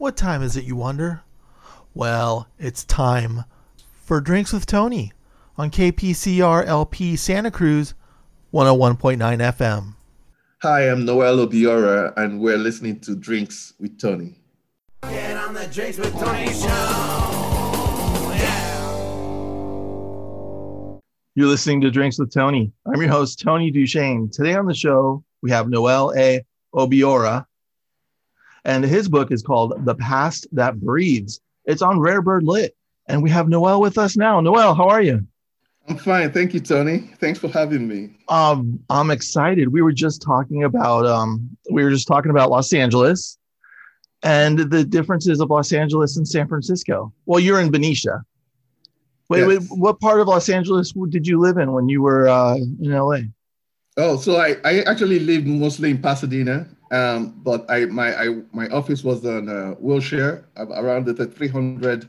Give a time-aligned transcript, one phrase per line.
[0.00, 1.20] What time is it, you wonder?
[1.92, 3.44] Well, it's time
[4.02, 5.12] for Drinks with Tony
[5.58, 7.92] on KPCR LP Santa Cruz
[8.50, 9.96] 101.9 FM.
[10.62, 14.40] Hi, I'm Noel Obiora, and we're listening to Drinks with Tony.
[15.02, 16.66] Get on the Drinks with Tony show.
[18.38, 18.80] Yeah.
[21.34, 22.72] You're listening to Drinks with Tony.
[22.86, 24.30] I'm your host, Tony Duchesne.
[24.32, 26.42] Today on the show, we have Noel A.
[26.74, 27.44] Obiora,
[28.64, 31.40] and his book is called The Past That Breathes.
[31.64, 34.40] It's on Rare Bird Lit, and we have Noel with us now.
[34.40, 35.26] Noel, how are you?
[35.88, 37.10] I'm fine, thank you, Tony.
[37.18, 38.10] Thanks for having me.
[38.28, 39.68] Um, I'm excited.
[39.72, 43.38] We were just talking about um, we were just talking about Los Angeles
[44.22, 47.12] and the differences of Los Angeles and San Francisco.
[47.26, 48.22] Well, you're in Benicia.
[49.28, 49.48] Wait, Yes.
[49.48, 52.90] wait, what part of Los Angeles did you live in when you were uh, in
[52.92, 53.18] LA?
[53.96, 58.68] Oh, so I, I actually lived mostly in Pasadena, um, but I my I, my
[58.68, 62.08] office was on uh, Wilshire, around the 300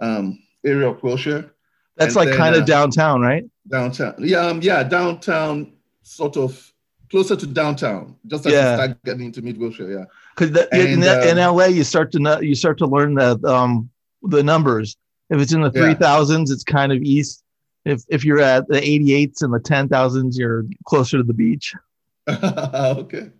[0.00, 1.50] um, area of Wilshire,
[1.96, 3.44] That's And like kind of uh, downtown, right?
[3.68, 4.14] downtown.
[4.18, 6.72] Yeah, um, yeah, downtown, sort of
[7.10, 8.70] closer to downtown, just as Yeah.
[8.70, 9.90] you start getting into mid Wilshire.
[9.90, 10.04] Yeah.
[10.36, 13.90] Because in, in um, LA, you start to know, you start to learn the um,
[14.22, 14.96] the numbers.
[15.30, 15.82] If it's in the Yeah.
[15.82, 17.42] three thousands, it's kind of east.
[17.84, 21.34] If if you're at the eighty eights and the ten thousands, you're closer to the
[21.34, 21.74] beach.
[22.28, 23.30] okay.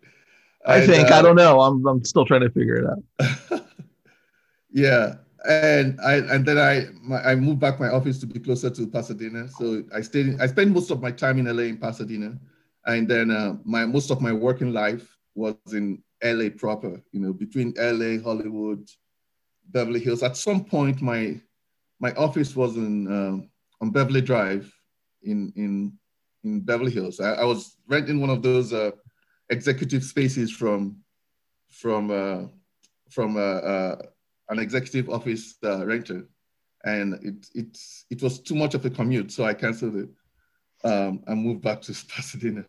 [0.66, 1.60] I And, think uh, I don't know.
[1.60, 3.62] I'm I'm still trying to figure it out.
[4.70, 5.14] yeah,
[5.48, 8.86] and I and then I my, I moved back my office to be closer to
[8.86, 9.48] Pasadena.
[9.48, 10.26] So I stayed.
[10.26, 12.38] In, I spent most of my time in LA in Pasadena,
[12.86, 17.00] and then uh, my most of my working life was in LA proper.
[17.12, 18.86] You know, between LA, Hollywood,
[19.68, 20.22] Beverly Hills.
[20.22, 21.40] At some point, my
[22.00, 24.72] my office was in um, on Beverly Drive
[25.22, 25.92] in in
[26.44, 27.20] in Beverly Hills.
[27.20, 28.90] I, I was renting one of those uh,
[29.50, 30.98] executive spaces from
[31.68, 32.46] from uh,
[33.10, 34.02] from uh, uh,
[34.48, 36.28] an executive office uh, renter,
[36.84, 37.78] and it it
[38.10, 40.08] it was too much of a commute, so I canceled it
[40.84, 42.64] um, and moved back to Pasadena.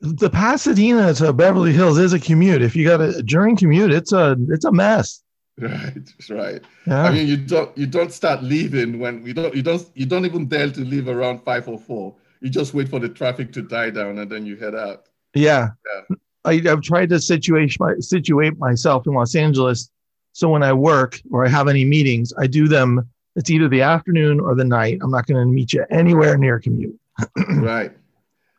[0.00, 2.62] The Pasadena to Beverly Hills is a commute.
[2.62, 5.22] If you got a during commute, it's a it's a mess.
[5.58, 6.62] Right, right.
[6.86, 7.04] Yeah.
[7.04, 10.26] I mean, you don't you don't start leaving when you don't you don't you don't
[10.26, 12.16] even dare to leave around five or four.
[12.40, 15.08] You just wait for the traffic to die down and then you head out.
[15.34, 15.68] Yeah.
[16.10, 16.16] Yeah.
[16.46, 19.90] I, I've tried to situate, my, situate myself in Los Angeles.
[20.32, 23.08] So when I work or I have any meetings, I do them.
[23.36, 24.98] It's either the afternoon or the night.
[25.02, 26.98] I'm not going to meet you anywhere near commute.
[27.48, 27.92] right,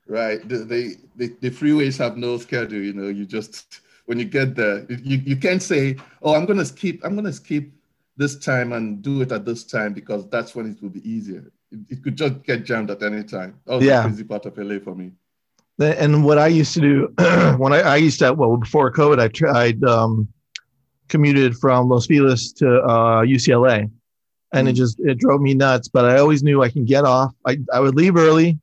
[0.08, 0.47] right.
[0.47, 2.80] The, the the the freeways have no schedule.
[2.81, 6.66] You know, you just when you get there, you you can't say, oh, I'm gonna
[6.66, 7.00] skip.
[7.03, 7.69] I'm gonna skip
[8.18, 11.52] this time and do it at this time because that's when it will be easier.
[11.72, 13.59] It, it could just get jammed at any time.
[13.66, 14.03] That was Yeah.
[14.03, 15.12] the crazy part of LA for me.
[15.80, 17.13] And what I used to do
[17.58, 20.28] when I, I used to, well, before COVID, I tried, um,
[21.09, 23.90] commuted from Los Feliz to uh, UCLA
[24.53, 24.78] and it Mm.
[24.78, 25.88] just, it drove me nuts.
[25.90, 27.34] But I always knew I can get off.
[27.46, 28.58] I, I would leave early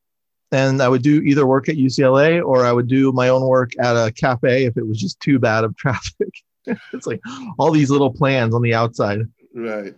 [0.50, 3.70] and I would do either work at UCLA or I would do my own work
[3.78, 6.30] at a cafe if it was just too bad of traffic.
[6.92, 7.20] it's like
[7.58, 9.20] all these little plans on the outside.
[9.54, 9.94] Right.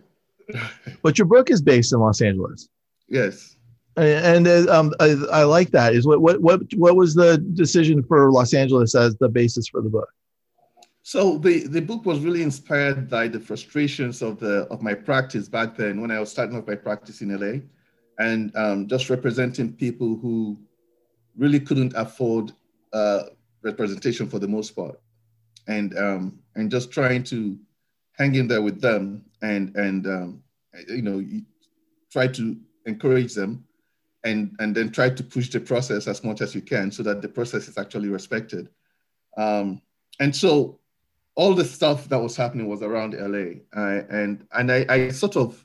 [1.01, 2.67] But your book is based in Los Angeles.
[3.07, 3.54] yes.
[3.97, 5.93] And uh, um, I, I like that.
[5.93, 9.81] Is what what what what was the decision for Los Angeles as the basis for
[9.81, 10.09] the book?
[11.03, 15.47] So the, the book was really inspired by the frustrations of the of my practice
[15.47, 17.61] back then when I was starting off my practice in LA,
[18.17, 20.57] and um, just representing people who
[21.37, 22.51] really couldn't afford
[22.91, 23.25] uh,
[23.61, 24.99] representation for the most part,
[25.67, 27.57] and um, and just trying to
[28.17, 30.43] hang in there with them and and um,
[30.89, 31.23] you know
[32.11, 32.57] try to
[32.87, 33.63] encourage them,
[34.25, 37.21] and and then try to push the process as much as you can so that
[37.21, 38.69] the process is actually respected.
[39.37, 39.81] Um,
[40.19, 40.79] and so
[41.35, 43.61] all the stuff that was happening was around LA.
[43.73, 45.63] And and I, I sort of,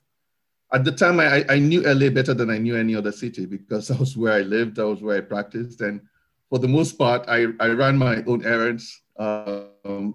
[0.72, 3.88] at the time, I, I knew LA better than I knew any other city because
[3.88, 5.80] that was where I lived, that was where I practiced.
[5.80, 6.00] And
[6.48, 9.02] for the most part, I, I ran my own errands.
[9.16, 10.14] Um,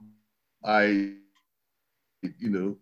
[0.64, 1.14] I,
[2.22, 2.78] you know,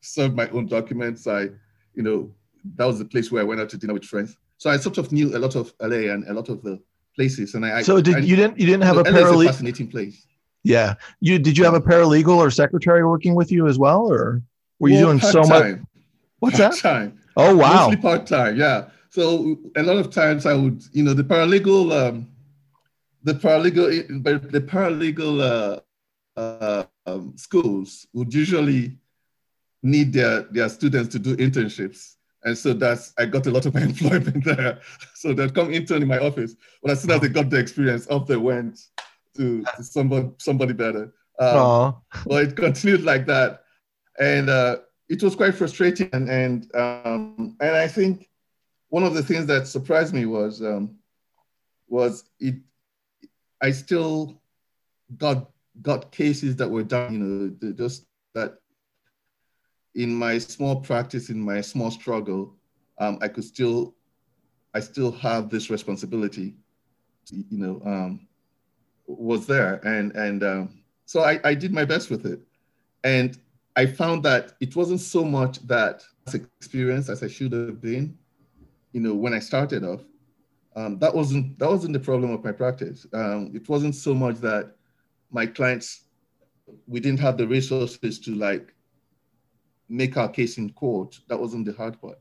[0.00, 1.26] served my own documents.
[1.26, 1.48] I,
[1.94, 2.34] you know,
[2.76, 4.36] that was the place where I went out to dinner with friends.
[4.62, 6.74] So I sort of knew a lot of LA and a lot of the
[7.16, 7.54] places.
[7.54, 9.46] And I, So did I- you didn't you didn't have a LA is a paralegal?
[9.46, 10.16] fascinating place.
[10.74, 10.94] Yeah,
[11.26, 14.40] you did you have a paralegal or secretary working with you as well, or
[14.78, 15.80] were you Well, doing so much?
[16.38, 16.72] What's that?
[16.78, 17.08] Part-time.
[17.36, 18.78] Oh wow, Mostly part time, yeah.
[19.16, 19.22] So
[19.80, 22.14] a lot of times I would, you know, the paralegal, um,
[23.28, 23.86] the paralegal,
[24.56, 28.82] the paralegal uh, uh, um, schools would usually
[29.82, 32.00] need their their students to do internships,
[32.44, 34.80] and so that's I got a lot of employment there.
[35.14, 38.06] So they'd come intern in my office, but as soon as they got the experience,
[38.08, 38.80] off they went
[39.36, 41.12] to, to somebody somebody better.
[41.38, 41.56] Um,
[42.26, 43.62] well, it continued like that.
[44.18, 44.76] and uh,
[45.08, 46.08] it was quite frustrating.
[46.12, 48.28] And and um, and I think
[48.88, 50.96] one of the things that surprised me was um,
[51.88, 52.56] was it.
[53.62, 54.40] I still
[55.16, 55.50] got
[55.80, 57.12] got cases that were done.
[57.12, 58.06] You know, just
[59.94, 62.54] in my small practice, in my small struggle,
[62.98, 63.94] um, I could still,
[64.74, 66.54] I still have this responsibility.
[67.26, 68.26] To, you know, um,
[69.06, 72.40] was there, and and um, so I, I did my best with it,
[73.04, 73.38] and
[73.76, 76.02] I found that it wasn't so much that
[76.32, 78.16] experience as I should have been,
[78.92, 80.00] you know, when I started off.
[80.74, 83.06] Um, that wasn't that wasn't the problem of my practice.
[83.12, 84.74] Um, it wasn't so much that
[85.30, 86.04] my clients
[86.86, 88.74] we didn't have the resources to like
[89.92, 91.18] make our case in court.
[91.28, 92.18] That wasn't the hard part.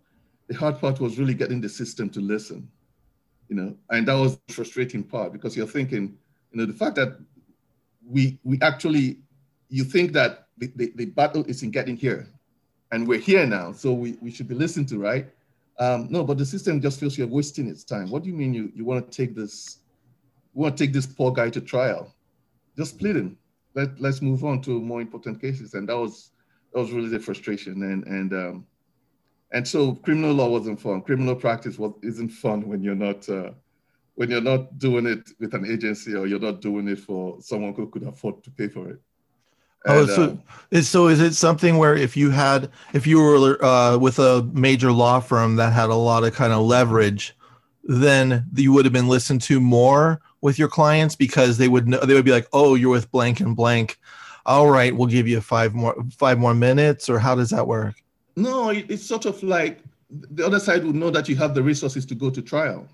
[0.48, 2.70] The hard part was really getting the system to listen,
[3.48, 6.18] you know, and that was the frustrating part because you're thinking,
[6.52, 7.18] you know, the fact that
[8.06, 9.20] we we actually
[9.70, 12.28] you think that the, the, the, battle is in getting here
[12.92, 15.28] and we're here now so we, we should be listened to right
[15.80, 18.54] um, no but the system just feels you're wasting its time what do you mean
[18.54, 19.78] you, you want to take this
[20.54, 22.14] you want to take this poor guy to trial
[22.78, 23.38] just split him
[23.76, 26.32] let, let's move on to more important cases and that was
[26.74, 28.66] that was really the frustration and and um,
[29.52, 33.52] and so criminal law wasn't fun criminal practice was isn't fun when you're not uh,
[34.16, 37.74] when you're not doing it with an agency or you're not doing it for someone
[37.74, 39.02] who could afford to pay for it.
[39.88, 40.36] Oh, and, oh, so uh,
[40.70, 44.44] is so is it something where if you had if you were uh, with a
[44.54, 47.36] major law firm that had a lot of kind of leverage,
[47.84, 52.00] then you would have been listened to more with your clients because they would know
[52.00, 53.98] they would be like, oh, you're with blank and blank.
[54.46, 57.96] All right, we'll give you five more five more minutes, or how does that work?
[58.36, 59.80] No, it's sort of like
[60.10, 62.88] the other side would know that you have the resources to go to trial.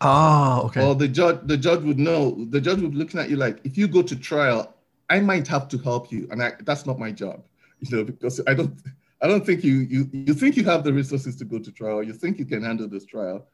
[0.00, 0.84] Oh, okay.
[0.84, 2.44] Or the judge, the judge would know.
[2.50, 4.74] The judge would be looking at you like, if you go to trial,
[5.10, 7.44] I might have to help you, and I, that's not my job,
[7.80, 8.74] you know, because I don't,
[9.20, 12.02] I don't think you you you think you have the resources to go to trial.
[12.02, 13.46] You think you can handle this trial,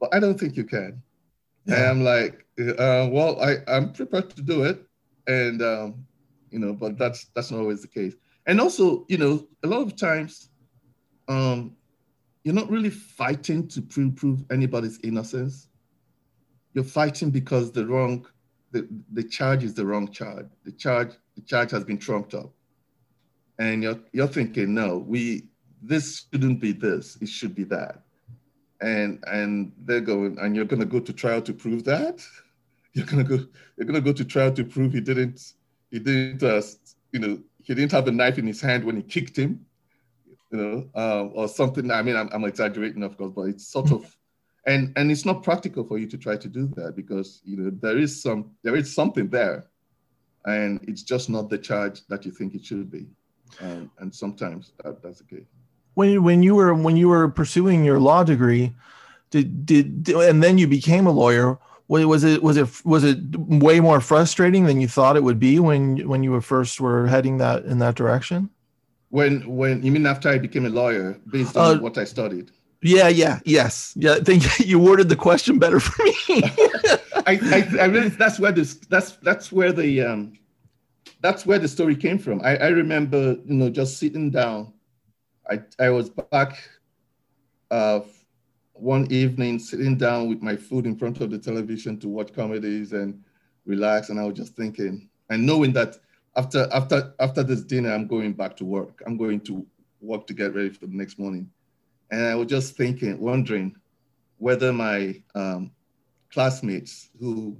[0.00, 1.02] but I don't think you can.
[1.64, 1.74] Yeah.
[1.74, 4.84] And I'm like, uh, well, I I'm prepared to do it,
[5.26, 6.05] and um,
[6.56, 8.14] you know, but that's that's not always the case.
[8.46, 10.48] And also, you know, a lot of times,
[11.28, 11.76] um,
[12.44, 15.68] you're not really fighting to prove, anybody's innocence
[16.76, 18.26] you're fighting because the wrong,
[18.70, 20.46] the, the charge is the wrong charge.
[20.64, 22.52] The charge, the charge has been trumped up.
[23.58, 25.48] And you're, you're thinking, no, we,
[25.82, 28.02] this shouldn't be this, it should be that.
[28.82, 32.22] And, and they're going, and you're gonna go to trial to prove that?
[32.92, 33.38] You're gonna go,
[33.76, 35.52] you're gonna go to trial to prove he didn't,
[35.90, 36.62] he didn't, uh,
[37.12, 39.66] you know, he didn't have a knife in his hand when he kicked him,
[40.52, 41.90] you know, uh, or something.
[41.90, 44.16] I mean, I'm, I'm exaggerating, of course, but it's sort of
[44.66, 47.70] and and it's not practical for you to try to do that because you know
[47.80, 49.66] there is some there is something there
[50.44, 53.06] and it's just not the charge that you think it should be
[53.60, 55.46] and and sometimes that, that's the case
[55.94, 58.74] when when you were when you were pursuing your law degree
[59.30, 63.80] did did and then you became a lawyer was it was it was it way
[63.80, 67.38] more frustrating than you thought it would be when when you were first were heading
[67.38, 68.50] that in that direction
[69.10, 72.50] when when you mean after i became a lawyer based on uh, what i studied
[72.82, 74.14] yeah, yeah, yes, yeah.
[74.14, 76.14] I think you worded the question better for me.
[77.26, 80.34] I, I, I, really that's where this that's that's where the um,
[81.20, 82.40] that's where the story came from.
[82.42, 84.72] I, I remember you know just sitting down.
[85.50, 86.58] I I was back
[87.70, 88.00] uh,
[88.78, 92.92] one evening sitting down with my food in front of the television to watch comedies
[92.92, 93.22] and
[93.64, 95.96] relax, and I was just thinking and knowing that
[96.36, 99.02] after after after this dinner I'm going back to work.
[99.06, 99.66] I'm going to
[100.00, 101.50] work to get ready for the next morning
[102.10, 103.74] and I was just thinking, wondering
[104.38, 105.70] whether my um,
[106.32, 107.56] classmates who,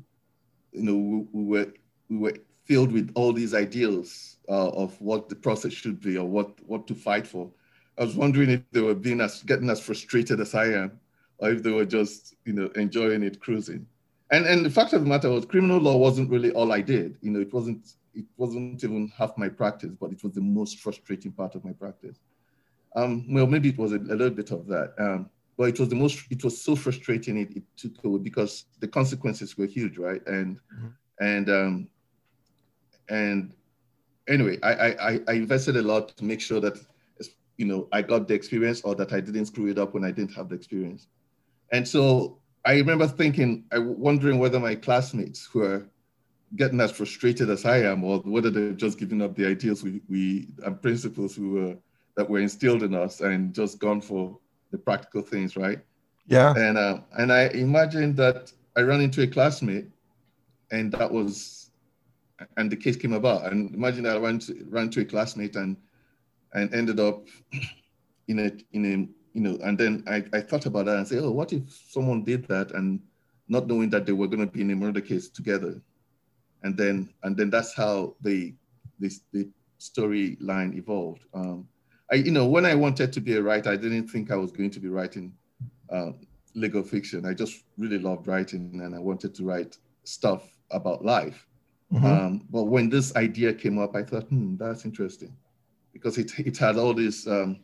[0.73, 1.73] you know, we, we, were,
[2.08, 6.26] we were filled with all these ideals uh, of what the process should be or
[6.26, 7.50] what, what to fight for.
[7.99, 11.00] I was wondering if they were being as, getting as frustrated as I am,
[11.38, 13.87] or if they were just, you know, enjoying it, cruising.
[14.31, 17.16] And, and the fact of the matter was criminal law wasn't really all I did.
[17.21, 20.81] You know, it wasn't, it wasn't even half my practice, but it was the most
[20.81, 22.19] frustrating part of my practice.
[22.97, 24.95] Um, well, maybe it was a, a little bit of that.
[24.99, 28.64] Um, but it was the most, it was so frustrating it, it took away because
[28.81, 30.26] the consequences were huge, right?
[30.26, 30.88] And, mm-hmm.
[31.21, 31.88] and, um,
[33.09, 33.55] and
[34.28, 36.78] anyway, I, I, I invested a lot to make sure that,
[37.59, 40.11] you know, I got the experience or that I didn't screw it up when I
[40.11, 41.07] didn't have the experience.
[41.73, 45.87] And so I remember thinking, I wondering whether my classmates were
[46.54, 50.00] getting as frustrated as I am, or whether they're just giving up the ideas we,
[50.08, 51.76] we and principles we were
[52.16, 54.38] that were instilled in us and just gone for
[54.70, 55.80] the practical things, right?
[56.26, 56.54] Yeah.
[56.56, 59.88] And uh, and I imagine that I ran into a classmate,
[60.70, 61.70] and that was,
[62.56, 63.52] and the case came about.
[63.52, 65.76] And imagine that I ran to, ran to a classmate, and
[66.52, 67.26] and ended up
[68.28, 71.19] in a in a you know, and then I, I thought about that and say,
[71.19, 73.00] oh, what if someone did that and
[73.49, 75.83] not knowing that they were going to be in a murder case together,
[76.62, 78.55] and then and then that's how the
[78.99, 79.47] this the
[79.78, 81.25] storyline evolved.
[81.35, 81.69] Um,
[82.11, 84.52] I you know when I wanted to be a writer, I didn't think I was
[84.52, 85.35] going to be writing
[85.90, 86.12] uh,
[86.55, 87.26] legal fiction.
[87.26, 91.47] I just really loved writing, and I wanted to write stuff about life.
[91.93, 92.07] Mm-hmm.
[92.07, 95.37] Um, but when this idea came up, I thought, hmm, that's interesting,
[95.93, 97.61] because it it had all these um,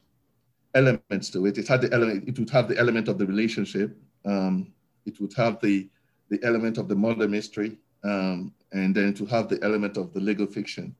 [0.75, 1.59] elements to it.
[1.59, 2.29] It had the element.
[2.29, 3.97] It would have the element of the relationship.
[4.25, 4.73] Um,
[5.07, 5.88] it would have the
[6.29, 10.21] the element of the murder mystery, um, and then to have the element of the
[10.21, 10.95] legal fiction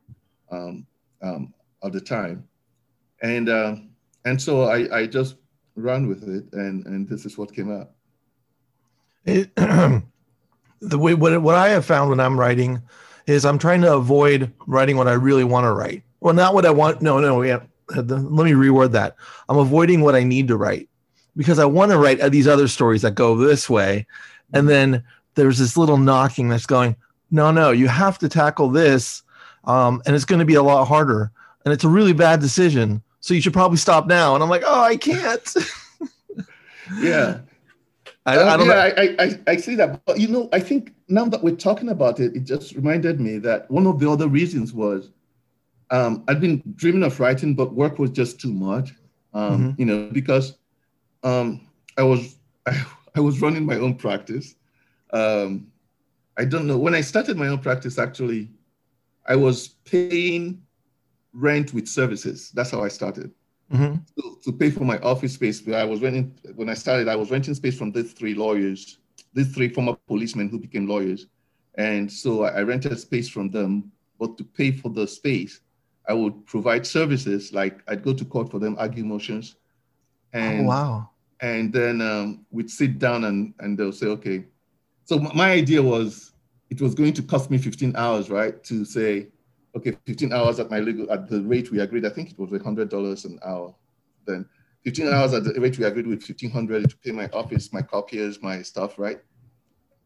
[0.51, 0.87] um,
[1.23, 2.47] um of the time.
[3.23, 3.77] And uh,
[4.25, 5.37] and so I, I just
[5.77, 7.91] ran with it, and and this is what came out.
[9.25, 12.83] It, the way what what I have found when I'm writing
[13.27, 16.03] is I'm trying to avoid writing what I really want to write.
[16.21, 17.03] Well, not what I want.
[17.03, 17.61] No, no, yeah.
[17.91, 19.17] Let me reword that.
[19.49, 20.89] I'm avoiding what I need to write
[21.37, 24.07] because I want to write these other stories that go this way,
[24.53, 25.03] and then
[25.35, 26.97] there's this little knocking that's going,
[27.31, 29.23] no, no, you have to tackle this,
[29.65, 31.31] um, and it's going to be a lot harder,
[31.65, 33.03] and it's a really bad decision.
[33.21, 34.35] So you should probably stop now.
[34.35, 35.55] And I'm like, oh, I can't.
[36.99, 37.39] yeah.
[38.27, 40.05] I, I don't yeah, I, I, I see that.
[40.05, 43.39] But you know, I think now that we're talking about it, it just reminded me
[43.39, 45.11] that one of the other reasons was
[45.93, 48.95] um, I'd been dreaming of writing, but work was just too much.
[49.35, 49.81] Um, mm-hmm.
[49.81, 50.57] You know, because
[51.23, 52.85] um, I was I,
[53.15, 54.55] I, was running my own practice.
[55.13, 55.69] Um,
[56.39, 57.99] I don't know when I started my own practice.
[57.99, 58.51] Actually,
[59.27, 60.63] I was paying
[61.35, 62.51] rent with services.
[62.53, 63.31] That's how I started.
[63.71, 63.97] Mm-hmm.
[64.21, 67.09] To, to, pay for my office space, I was renting when I started.
[67.09, 68.99] I was renting space from these three lawyers,
[69.35, 71.27] these three former policemen who became lawyers,
[71.77, 73.93] and so I, I rented space from them.
[74.19, 75.61] But to pay for the space,
[76.09, 79.57] I would provide services like I'd go to court for them, argue motions,
[80.33, 84.45] and oh, wow, and then um, we'd sit down and and they'll say, okay.
[85.05, 86.33] So my idea was
[86.71, 89.29] it was going to cost me 15 hours, right, to say
[89.77, 92.07] okay, 15 hours at my legal at the rate we agreed.
[92.07, 93.75] I think it was hundred dollars an hour.
[94.27, 94.47] Then
[94.85, 98.43] 15 hours at the rate we agreed with 1500 to pay my office, my copiers,
[98.43, 99.21] my stuff, right?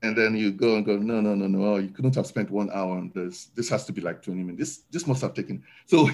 [0.03, 1.75] And then you go and go, no, no, no, no.
[1.75, 3.47] Oh, you couldn't have spent one hour on this.
[3.55, 4.59] This has to be like 20 minutes.
[4.59, 5.63] This this must have taken.
[5.87, 6.09] So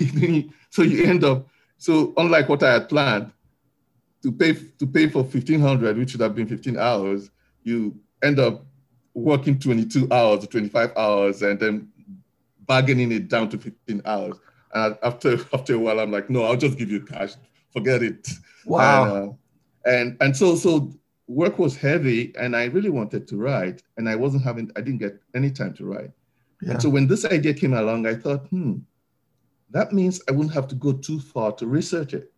[0.70, 1.48] so you end up
[1.78, 3.32] so unlike what I had planned
[4.22, 7.30] to pay to pay for 1500, which should have been 15 hours,
[7.64, 8.64] you end up
[9.14, 11.88] working 22 hours or 25 hours and then
[12.60, 14.36] bargaining it down to 15 hours.
[14.74, 17.32] And after after a while, I'm like, no, I'll just give you cash.
[17.72, 18.28] Forget it.
[18.64, 19.04] Wow.
[19.04, 19.32] And uh,
[19.84, 20.92] and, and so so
[21.26, 24.70] work was heavy, and I really wanted to write, and I wasn't having.
[24.76, 26.10] I didn't get any time to write.
[26.60, 26.72] Yeah.
[26.72, 28.78] And so when this idea came along, I thought, hmm,
[29.70, 32.32] that means I wouldn't have to go too far to research it.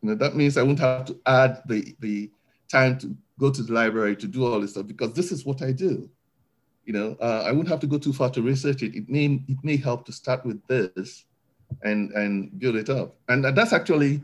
[0.00, 2.30] You know, that means I wouldn't have to add the the
[2.70, 5.62] time to go to the library to do all this stuff because this is what
[5.62, 6.08] I do
[6.84, 8.94] you know, uh, I wouldn't have to go too far to research it.
[8.94, 11.24] It may it may help to start with this,
[11.82, 13.16] and and build it up.
[13.28, 14.20] And that's actually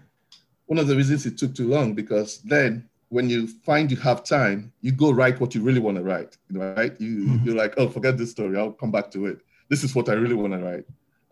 [0.67, 4.23] one of the reasons it took too long because then when you find you have
[4.25, 6.37] time, you go write what you really want to write.
[6.51, 6.99] Right?
[7.01, 7.45] You mm-hmm.
[7.45, 8.59] you're like, oh, forget this story.
[8.59, 9.41] I'll come back to it.
[9.69, 10.85] This is what I really want to write.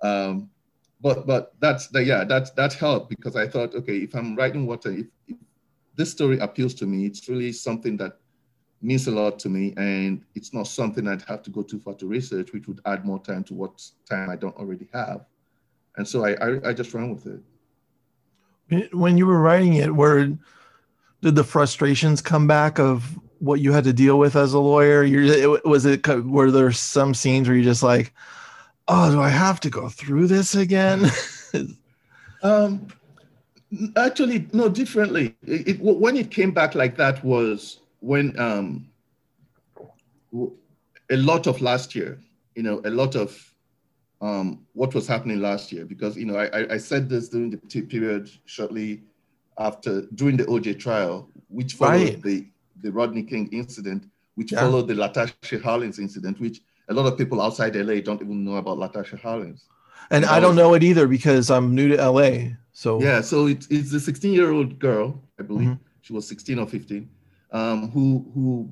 [0.02, 0.50] Um,
[1.00, 4.66] but but that's the, yeah that that helped because I thought okay if I'm writing
[4.66, 5.36] what if, if
[5.96, 8.18] this story appeals to me, it's really something that
[8.82, 11.94] means a lot to me and it's not something I'd have to go too far
[11.94, 15.24] to research, which would add more time to what time I don't already have.
[15.96, 18.92] And so I, I, I just ran with it.
[18.92, 20.36] When you were writing it, where
[21.22, 25.02] did the frustrations come back of what you had to deal with as a lawyer?
[25.02, 28.12] You're, was it, were there some scenes where you're just like,
[28.88, 31.10] oh, do I have to go through this again?
[32.42, 32.86] um,
[33.96, 35.34] actually, no, differently.
[35.46, 38.88] It, it, when it came back like that was when um,
[41.10, 42.18] a lot of last year,
[42.54, 43.52] you know, a lot of
[44.20, 47.58] um, what was happening last year, because, you know, I, I said this during the
[47.58, 49.02] period shortly
[49.58, 52.22] after, during the OJ trial, which followed right.
[52.22, 52.46] the,
[52.82, 54.60] the Rodney King incident, which yeah.
[54.60, 58.56] followed the Latasha Harlins incident, which a lot of people outside LA don't even know
[58.56, 59.62] about Latasha Harlins.
[60.10, 62.50] And I don't know it either because I'm new to LA.
[62.72, 65.68] So yeah, so it, it's a 16 year old girl, I believe.
[65.68, 65.82] Mm-hmm.
[66.02, 67.08] She was 16 or 15
[67.52, 68.70] um, who, who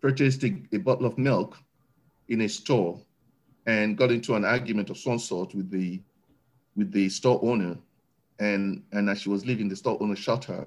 [0.00, 1.56] purchased a, a, bottle of milk
[2.28, 3.00] in a store
[3.66, 6.00] and got into an argument of some sort with the,
[6.76, 7.76] with the store owner.
[8.38, 10.66] And, and as she was leaving, the store owner shot her.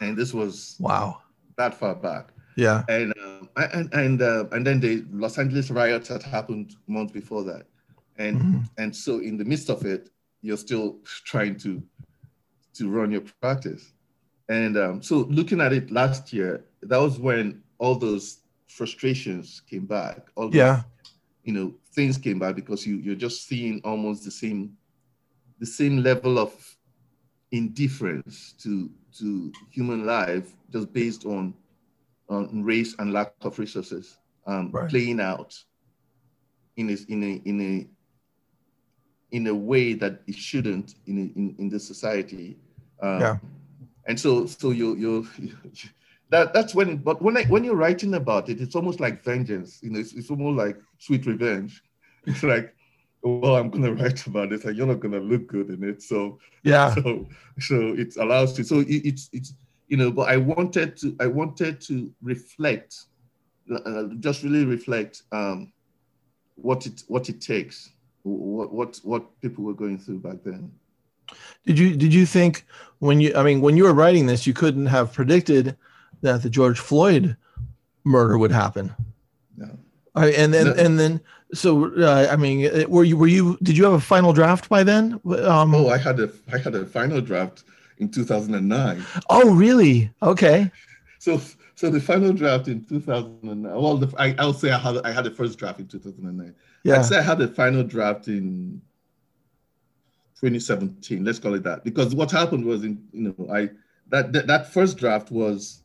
[0.00, 1.22] And this was wow
[1.56, 2.28] that far back.
[2.56, 2.84] Yeah.
[2.88, 7.44] And um, and and uh, and then the Los Angeles riots had happened months before
[7.44, 7.66] that,
[8.18, 8.58] and mm-hmm.
[8.78, 10.10] and so in the midst of it,
[10.42, 11.82] you're still trying to
[12.74, 13.92] to run your practice.
[14.48, 19.86] And um, so looking at it last year, that was when all those frustrations came
[19.86, 20.28] back.
[20.36, 20.82] All those, Yeah.
[21.42, 24.76] you know, things came back because you you're just seeing almost the same
[25.58, 26.52] the same level of
[27.52, 31.54] indifference to to human life just based on
[32.28, 34.88] on race and lack of resources um, Right.
[34.88, 35.54] playing out
[36.76, 37.86] in a in a in a
[39.32, 42.56] in a way that it shouldn't in in, in this society
[43.02, 43.36] um, Yeah.
[44.06, 45.26] and so so you you
[46.30, 49.80] that that's when but when I, when you're writing about it it's almost like vengeance
[49.82, 51.82] you know it's, it's almost like sweet revenge
[52.26, 52.74] it's like
[53.26, 56.38] well i'm gonna write about it and you're not gonna look good in it so
[56.62, 56.94] Yeah.
[56.96, 57.26] so
[57.58, 59.54] so it allows you so it, it's it's
[59.88, 62.94] you know but i wanted to i wanted to reflect
[63.74, 65.72] uh, just really reflect um
[66.56, 67.90] what it what it takes
[68.22, 70.70] what what what people were going through back then
[71.66, 72.64] Did you did you think
[73.00, 75.76] when you I mean when you were writing this you couldn't have predicted
[76.22, 77.36] that the George Floyd
[78.04, 78.94] murder would happen?
[79.56, 79.68] no
[80.14, 80.72] and then No.
[80.84, 81.20] and then
[81.52, 84.68] so uh, I mean uh, were you were you did you have a final draft
[84.68, 85.20] by then?
[85.24, 87.64] Um, oh i had a i had a final draft
[87.98, 90.10] in 2009 oh really?
[90.22, 90.70] Okay.
[91.18, 91.40] so
[91.74, 95.24] so the final draft in 2009 well the, I, i'll say i had i had
[95.24, 96.98] the first draft in 2009 Yeah.
[96.98, 98.80] I'd say I had the final draft in
[100.40, 101.24] 2017.
[101.24, 103.70] Let's call it that, because what happened was, in you know, I
[104.08, 105.82] that that, that first draft was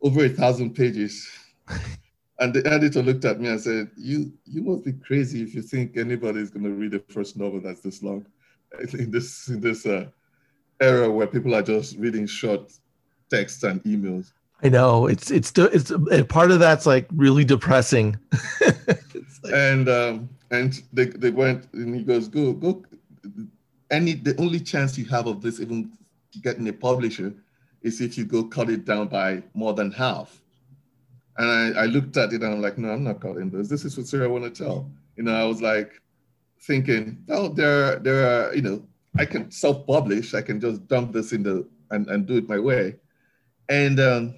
[0.00, 1.28] over a thousand pages,
[2.40, 5.62] and the editor looked at me and said, "You you must be crazy if you
[5.62, 8.26] think anybody is going to read a first novel that's this long,
[8.98, 10.06] in this in this uh,
[10.80, 12.72] era where people are just reading short
[13.30, 15.92] texts and emails." I know it's it's it's
[16.28, 18.16] part of that's like really depressing.
[19.42, 22.82] Like- and um, and they, they went and he goes go go
[23.90, 25.92] any the only chance you have of this even
[26.42, 27.34] getting a publisher
[27.82, 30.40] is if you go cut it down by more than half
[31.38, 33.68] and I, I looked at it and I'm like no I'm not cutting this.
[33.68, 34.90] This is what Sarah want to tell.
[35.16, 36.00] You know I was like
[36.60, 38.86] thinking oh there there are you know
[39.18, 40.34] I can self-publish.
[40.34, 42.96] I can just dump this in the and, and do it my way.
[43.68, 44.34] And um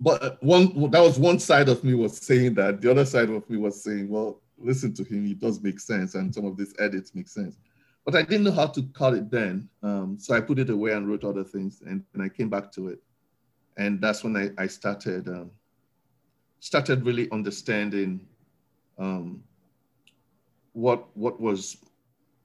[0.00, 2.80] but one that was one side of me was saying that.
[2.80, 5.26] The other side of me was saying well listen to him.
[5.26, 7.58] It does make sense and some of these edits make sense.
[8.06, 9.68] But i didn't know how to cut it then.
[9.82, 12.72] Um, so i put it away and wrote other things and, and i came back
[12.72, 12.98] to it.
[13.76, 15.50] And that's when i, I started um,
[16.60, 18.20] started really understanding
[18.98, 19.42] um,
[20.72, 21.76] what what was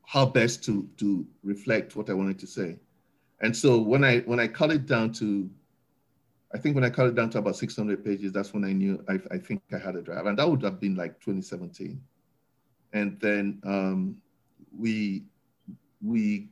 [0.05, 2.77] how best to to reflect what i wanted to say
[3.41, 5.49] and so when i when i cut it down to
[6.55, 9.03] I think when I cut it down to about 600 pages, that's when I knew
[9.09, 12.01] I, I think I had a draft, and that would have been like 2017.
[12.93, 14.15] And then um,
[14.77, 15.25] we
[16.01, 16.47] we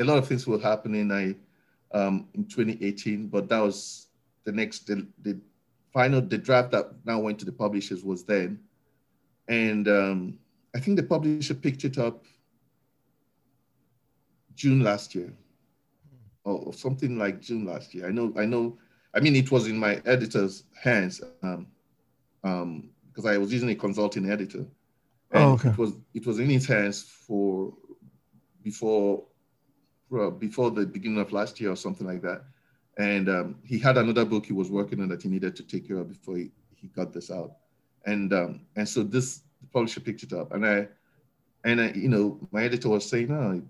[0.00, 1.12] a lot of things were happening.
[1.12, 1.36] I
[1.96, 4.08] um, in 2018, but that was
[4.42, 5.38] the next the, the
[5.96, 8.60] final the draft that now went to the publishers was then,
[9.48, 10.38] and um,
[10.74, 12.26] I think the publisher picked it up
[14.54, 15.32] June last year
[16.44, 18.06] or something like June last year.
[18.06, 18.76] I know, I know.
[19.14, 21.66] I mean, it was in my editor's hands um,
[22.44, 24.66] um, because I was using a consulting editor.
[25.30, 25.70] And Oh, okay.
[25.70, 27.72] It was it was in his hands for
[28.62, 29.24] before
[30.38, 32.44] before the beginning of last year or something like that.
[32.98, 35.86] And um, he had another book he was working on that he needed to take
[35.86, 37.52] care of before he, he got this out.
[38.06, 40.88] And um, and so this publisher picked it up, and I
[41.64, 43.60] and I, you know my editor was saying, no,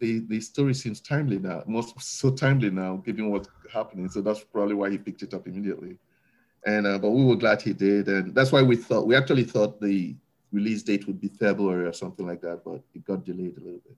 [0.00, 4.08] the the story seems timely now, most so timely now, given what's happening.
[4.08, 5.96] So that's probably why he picked it up immediately.
[6.66, 9.44] And uh, but we were glad he did, and that's why we thought we actually
[9.44, 10.16] thought the
[10.50, 13.80] release date would be February or something like that, but it got delayed a little
[13.80, 13.96] bit.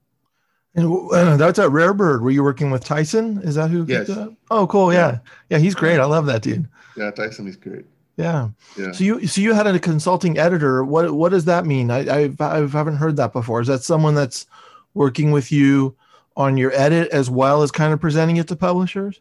[0.74, 2.22] And uh, that's at Rare Bird.
[2.22, 3.40] Were you working with Tyson?
[3.42, 3.84] Is that who?
[3.87, 4.10] Yes.
[4.10, 4.32] up?
[4.50, 4.92] Oh, cool.
[4.92, 5.18] Yeah.
[5.48, 5.58] Yeah.
[5.58, 6.00] He's great.
[6.00, 6.68] I love that dude.
[6.96, 7.84] Yeah, Tyson is great.
[8.16, 8.48] Yeah.
[8.76, 8.92] Yeah.
[8.92, 10.84] So you so you had a consulting editor.
[10.84, 11.90] What what does that mean?
[11.90, 13.60] I I've, I haven't heard that before.
[13.60, 14.46] Is that someone that's
[14.94, 15.96] working with you
[16.37, 19.20] on your edit as well as kind of presenting it to publishers?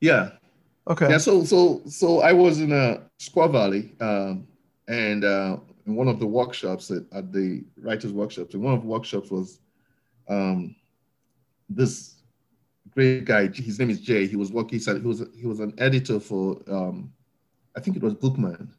[0.00, 0.30] Yeah,
[0.86, 1.08] Okay.
[1.08, 4.46] Yeah, so so so I was in a Squaw Valley, um,
[4.86, 8.82] and uh, in one of the workshops at, at the writers' workshops, and one of
[8.82, 9.60] the workshops was
[10.28, 10.76] um,
[11.68, 12.16] this
[12.90, 13.48] great guy.
[13.48, 14.26] His name is Jay.
[14.26, 14.78] He was working.
[14.78, 17.12] He said he was he was an editor for um,
[17.76, 18.72] I think it was Bookman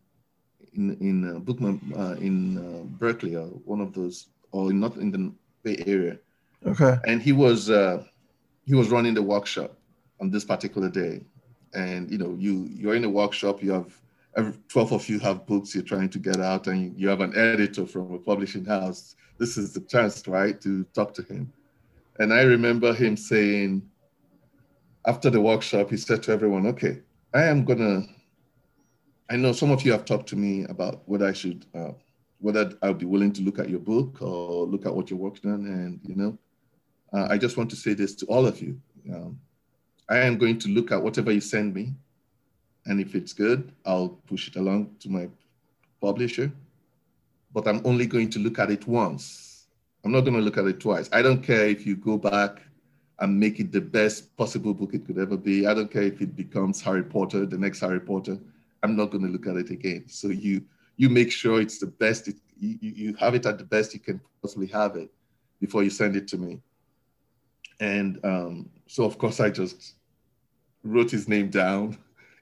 [0.73, 5.11] in in uh, Bookman uh, in uh, Berkeley or one of those, or not in
[5.11, 5.31] the
[5.63, 6.17] Bay Area
[6.65, 6.95] Okay.
[7.05, 8.03] and he was uh,
[8.65, 9.77] he was running the workshop
[10.19, 11.21] on this particular day
[11.73, 14.01] and you know you you're in the workshop you have
[14.37, 17.35] every 12 of you have books you're trying to get out and you have an
[17.37, 19.15] editor from a publishing house.
[19.37, 21.51] This is the chance, right, to talk to him.
[22.19, 23.89] And I remember him saying,
[25.05, 27.01] after the workshop, he said to everyone, okay,
[27.33, 28.03] I am gonna,
[29.29, 31.91] I know some of you have talked to me about whether I should, uh,
[32.39, 35.51] whether I'll be willing to look at your book or look at what you're working
[35.51, 35.65] on.
[35.65, 36.37] And, you know,
[37.13, 38.79] uh, I just want to say this to all of you.
[39.13, 39.39] Um,
[40.09, 41.93] I am going to look at whatever you send me.
[42.85, 45.27] And if it's good, I'll push it along to my
[46.01, 46.51] publisher.
[47.53, 49.54] But I'm only going to look at it once.
[50.05, 51.09] I'm not going to look at it twice.
[51.11, 52.61] I don't care if you go back
[53.19, 55.65] and make it the best possible book it could ever be.
[55.65, 58.37] I don't care if it becomes Harry Potter, the next Harry Potter.
[58.83, 60.05] I'm not going to look at it again.
[60.07, 60.63] So you
[60.97, 62.27] you make sure it's the best.
[62.27, 65.09] It, you, you have it at the best you can possibly have it
[65.59, 66.61] before you send it to me.
[67.79, 69.95] And um, so of course I just
[70.83, 71.97] wrote his name down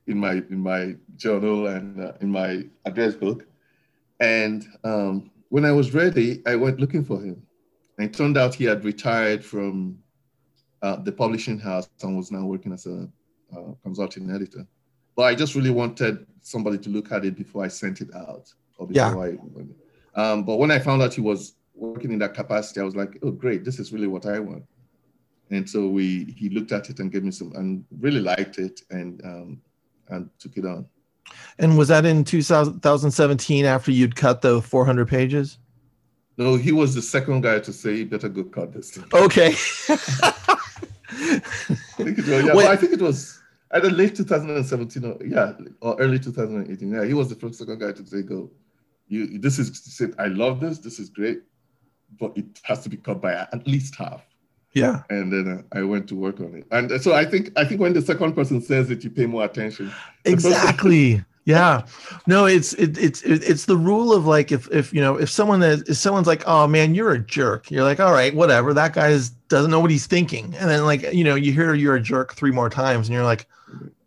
[0.07, 3.45] in my in my journal and uh, in my address book.
[4.19, 7.41] And um, when I was ready, I went looking for him.
[7.97, 9.99] And it turned out he had retired from
[10.81, 13.07] uh, the publishing house and was now working as a
[13.55, 14.65] uh, consulting editor.
[15.15, 18.51] But I just really wanted somebody to look at it before I sent it out.
[18.77, 19.37] Or before yeah.
[20.15, 22.95] I, um, but when I found out he was working in that capacity, I was
[22.95, 24.63] like, oh, great, this is really what I want.
[25.51, 28.81] And so we he looked at it and gave me some and really liked it
[28.89, 29.61] and um,
[30.09, 30.85] and took it on.
[31.59, 35.59] And was that in 2017 after you'd cut the 400 pages?
[36.37, 39.05] No, he was the second guy to say, "You better go cut this." Thing.
[39.13, 39.55] Okay.
[41.19, 41.39] I
[41.95, 43.39] think it was, yeah, I think it was
[43.71, 46.91] either late 2017 or yeah, or early 2018.
[46.91, 48.49] Yeah, he was the first second guy to say, "Go,
[49.07, 49.37] you.
[49.37, 50.15] This is said.
[50.17, 50.79] I love this.
[50.79, 51.43] This is great,
[52.19, 54.25] but it has to be cut by at least half."
[54.73, 55.03] Yeah.
[55.11, 57.79] And then uh, I went to work on it, and so I think I think
[57.79, 59.91] when the second person says it, you pay more attention.
[60.25, 61.23] Exactly.
[61.45, 61.85] Yeah.
[62.25, 65.61] No it's it, it's it's the rule of like if if you know if someone
[65.61, 68.93] is if someone's like oh man you're a jerk you're like all right whatever that
[68.93, 69.09] guy
[69.49, 72.33] doesn't know what he's thinking and then like you know you hear you're a jerk
[72.33, 73.45] three more times and you're like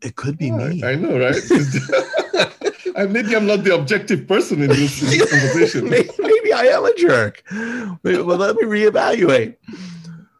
[0.01, 0.85] it could be yeah, me.
[0.85, 1.37] I know right?
[3.11, 5.91] Maybe i'm not the objective person in this, conversation.
[5.91, 7.43] maybe, maybe, i am a jerk.
[7.53, 9.57] Well let me reevaluate.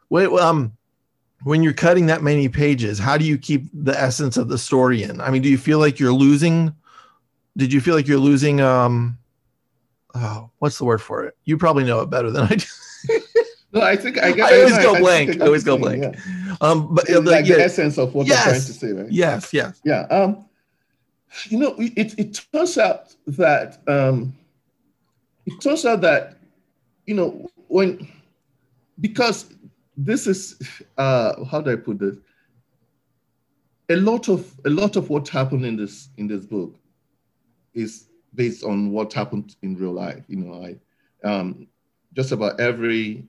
[0.09, 0.73] Wait um
[1.43, 5.03] when you're cutting that many pages how do you keep the essence of the story
[5.03, 5.21] in?
[5.21, 6.73] I mean do you feel like you're losing
[7.57, 9.17] did you feel like you're losing um
[10.15, 11.35] oh what's the word for it?
[11.43, 12.65] You probably know it better than i do.
[13.73, 15.41] No i think i, I, I always go I, blank.
[15.41, 16.01] i, always go blank.
[16.01, 16.55] yeah.
[16.61, 19.11] um but the, like yeah, the essence of what yes, i'm trying to say right?
[19.11, 19.81] Yes yes.
[19.83, 20.45] Yeah um
[21.49, 24.33] you know it, it turns out that um
[25.45, 26.37] it turns out that
[27.05, 28.07] you know when
[29.01, 29.53] because
[29.97, 30.55] this is
[30.97, 32.15] uh how do i put this?
[33.89, 36.73] A lot of a lot of what happened in this in this book
[37.77, 40.23] is based on what happened in real life.
[40.27, 41.67] You know, I um,
[42.13, 43.27] just about every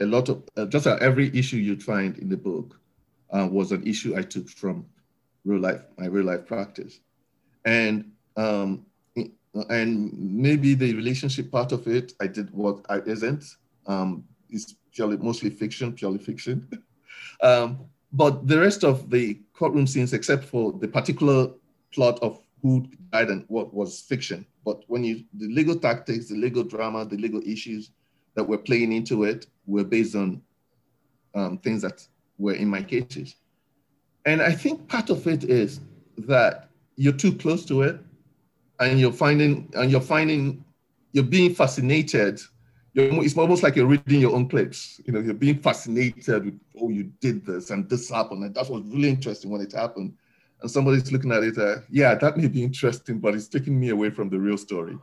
[0.00, 2.78] a lot of uh, just about every issue you'd find in the book
[3.30, 4.86] uh, was an issue I took from
[5.44, 7.00] real life, my real life practice,
[7.64, 8.84] and um,
[9.70, 13.44] and maybe the relationship part of it I did what I isn't.
[13.86, 16.68] Um, it's purely mostly fiction, purely fiction.
[17.42, 21.48] um, but the rest of the courtroom scenes, except for the particular
[21.92, 24.46] plot of who died and what was fiction.
[24.64, 27.90] But when you the legal tactics, the legal drama, the legal issues
[28.34, 30.42] that were playing into it were based on
[31.34, 32.06] um, things that
[32.38, 33.36] were in my cases.
[34.26, 35.80] And I think part of it is
[36.18, 38.00] that you're too close to it,
[38.80, 40.64] and you're finding and you're finding
[41.12, 42.40] you're being fascinated.
[42.92, 45.00] You're, it's almost like you're reading your own clips.
[45.04, 48.68] You know, you're being fascinated with, oh, you did this and this happened, and that
[48.68, 50.14] was really interesting when it happened
[50.60, 53.90] and somebody's looking at it, uh, yeah, that may be interesting, but it's taking me
[53.90, 54.98] away from the real story.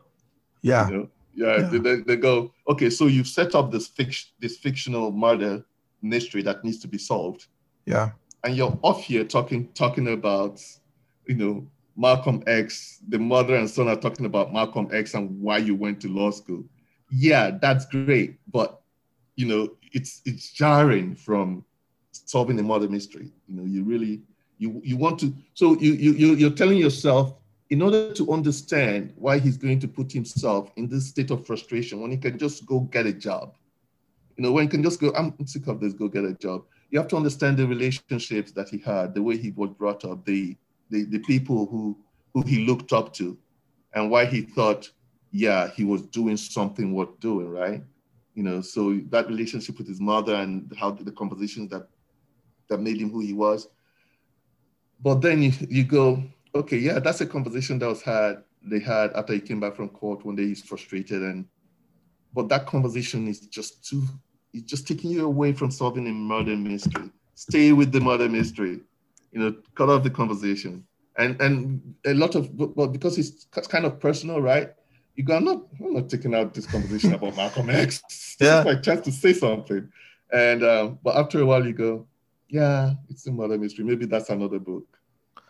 [0.62, 0.89] Yeah.
[0.89, 1.10] You know?
[1.34, 1.80] Yeah, yeah.
[1.80, 5.65] They, they, go, okay, so you've set up this fiction, this fictional murder
[6.02, 7.48] mystery that needs to be solved.
[7.86, 8.12] Yeah.
[8.44, 10.62] And you're off here talking talking about,
[11.26, 13.00] you know, Malcolm X.
[13.10, 16.32] The mother and son are talking about Malcolm X and why you went to law
[16.32, 16.63] school.
[17.12, 18.82] Yeah, that's great, but
[19.36, 21.65] you know, it's it's jarring from
[22.12, 23.32] solving a murder mystery.
[23.48, 24.22] You know, you really
[24.58, 27.34] you, you want to, so you, you, you're telling yourself,
[27.70, 32.00] in order to understand why he's going to put himself in this state of frustration
[32.00, 33.56] when he can just go get a job.
[34.38, 36.65] You know, when he can just go, I'm sick of this, go get a job.
[36.91, 40.26] You have to understand the relationships that he had, the way he was brought up,
[40.26, 40.56] the,
[40.91, 41.98] the, the people who,
[42.34, 43.38] who he looked up to,
[43.94, 44.91] and why he thought,
[45.32, 47.84] yeah, he was doing something worth doing, right?
[48.36, 51.88] You know, so that relationship with his mother and how the compositions that
[52.68, 53.68] that made him who he was
[55.02, 59.12] but then you, you go, okay, yeah, that's a conversation that was had they had
[59.14, 61.46] after he came back from court one day he's frustrated and
[62.34, 64.02] but that conversation is just too
[64.54, 67.10] it's just taking you away from solving a murder mystery.
[67.36, 68.80] Stay with the murder mystery,
[69.34, 70.88] you know, cut off the conversation.
[71.18, 74.72] And and a lot of well, because it's kind of personal, right?
[75.16, 78.02] You go, I'm not, I'm not taking out this conversation about Malcolm X.
[78.10, 78.60] This Yeah.
[78.60, 79.90] is my chance to say something.
[80.32, 82.08] And um, but after a while you go,
[82.56, 83.84] yeah, it's a murder mystery.
[83.84, 84.88] Maybe that's another book.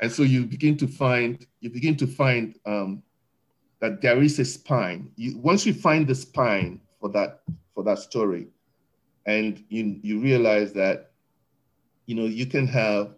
[0.02, 3.04] And so you begin to find, you begin to find um,
[3.80, 5.12] that there is a spine.
[5.16, 7.42] You, once you find the spine for that
[7.76, 8.48] for that story,
[9.26, 11.12] and you you realize that,
[12.08, 13.14] you know, you can have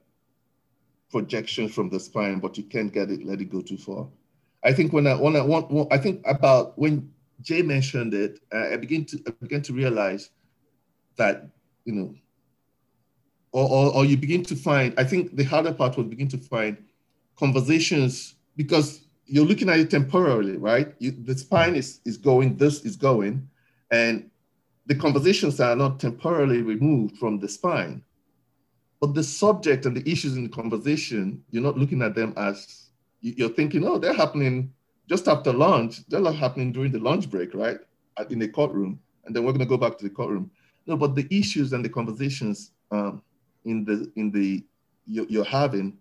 [1.10, 4.08] projections from the spine, but you can't get it, let it go too far.
[4.64, 7.10] I think when I when I want, I think about when
[7.42, 10.30] Jay mentioned it, uh, I begin to I begin to realize
[11.16, 11.48] that
[11.86, 12.14] you know,
[13.52, 14.94] or, or or you begin to find.
[14.98, 16.78] I think the harder part was begin to find
[17.38, 20.94] conversations because you're looking at it temporarily, right?
[21.00, 23.48] You, the spine is is going, this is going,
[23.92, 24.30] and
[24.86, 28.04] the conversations are not temporarily removed from the spine.
[29.00, 32.90] But the subject and the issues in the conversation, you're not looking at them as
[33.22, 34.74] you- you're thinking, oh, they're happening
[35.08, 36.08] just after lunch.
[36.08, 37.80] They're not happening during the lunch break, right?
[38.30, 39.00] In the courtroom.
[39.26, 40.50] And then we're going to go back to the courtroom.
[40.88, 43.22] No, but the issues and the conversations um,
[43.68, 44.66] in the in the
[45.06, 45.98] you're, you're having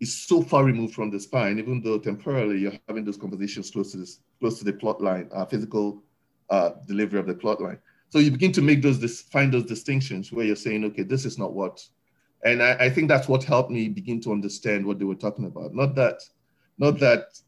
[0.00, 3.92] is so far removed from the spine, even though temporarily you're having those compositions close
[3.92, 6.02] to this close to the plot line, uh, physical
[6.50, 7.78] uh, delivery of the plot line.
[8.10, 11.24] So you begin to make those dis- find those distinctions where you're saying, okay, this
[11.24, 11.84] is not what,
[12.44, 15.46] and I, I think that's what helped me begin to understand what they were talking
[15.46, 15.74] about.
[15.74, 16.20] Not that,
[16.78, 17.38] not that,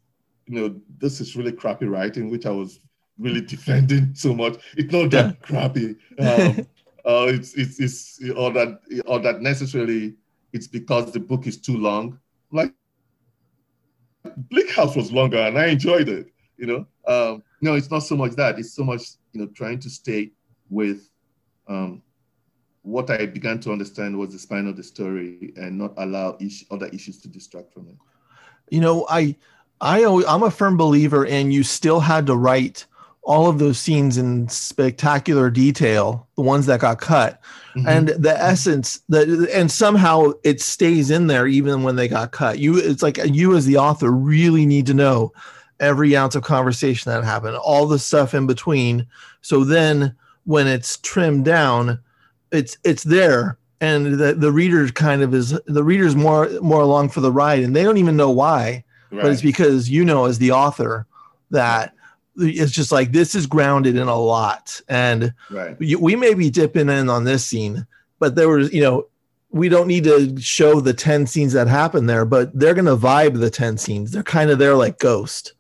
[0.47, 2.81] you know, this is really crappy writing, which I was
[3.19, 4.57] really defending so much.
[4.77, 5.97] It's not that crappy.
[6.19, 6.67] Um,
[7.07, 10.15] uh, it's, it's it's or that or that necessarily
[10.53, 12.19] it's because the book is too long.
[12.53, 12.75] Like
[14.37, 16.33] Bleak House was longer and I enjoyed it.
[16.57, 18.59] You know, um, no, it's not so much that.
[18.59, 20.33] It's so much you know trying to stay
[20.71, 21.09] with
[21.69, 22.03] um,
[22.83, 26.65] what I began to understand was the spine of the story and not allow ish,
[26.71, 27.97] other issues to distract from it.
[28.71, 29.35] you know i
[29.81, 32.87] i always, i'm a firm believer in you still had to write
[33.27, 37.41] all of those scenes in spectacular detail the ones that got cut.
[37.77, 37.87] Mhm.
[37.89, 42.59] and the essence that and somehow it stays in there even when they got cut.
[42.59, 45.33] You it's like you as the author really need to know
[45.79, 49.07] every ounce of conversation that happened all the stuff in between.
[49.43, 51.99] So then when it's trimmed down
[52.53, 53.59] it's it's there.
[53.81, 57.63] And the, the reader kind of is the reader's more more along for the ride
[57.63, 58.85] and they don't even know why.
[59.11, 61.07] But it's because you know as the author
[61.51, 61.93] that
[62.39, 65.77] it's just like this is grounded in a lot and right.
[65.81, 67.87] you, we may be dipping in on this scene
[68.19, 69.07] but there was you know
[69.51, 72.97] we don't need to show the 10 scenes that happen there but they're going to
[72.97, 75.55] vibe the 10 scenes they're kind of there like ghost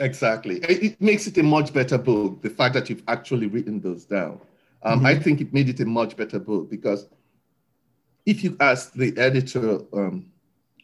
[0.00, 0.56] Exactly.
[0.56, 4.06] It, it makes it a much better book, the fact that you've actually written those
[4.06, 4.40] down.
[4.82, 7.06] Um, I think it made it a much better book because
[8.24, 10.24] if you ask the editor um,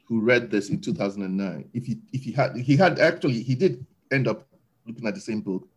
[0.07, 3.87] who read this in 2009, if he, if he had, he had actually, he did
[4.13, 4.47] end up
[4.87, 5.69] looking at the same book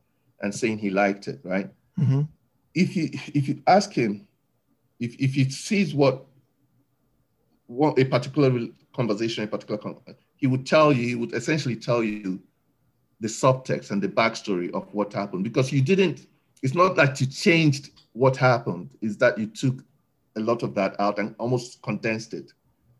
[0.41, 1.69] and saying he liked it, right?
[1.99, 2.27] Mhm.
[2.73, 4.27] If you, if you ask him,
[4.99, 6.25] if, if he sees what,
[7.67, 9.97] what a particular conversation, a particular, con-
[10.35, 12.39] he would tell you, he would essentially tell you
[13.19, 16.27] the subtext and the backstory of what happened because you didn't
[16.61, 19.83] it's not that you changed what happened is that you took
[20.37, 22.53] a lot of that out and almost condensed it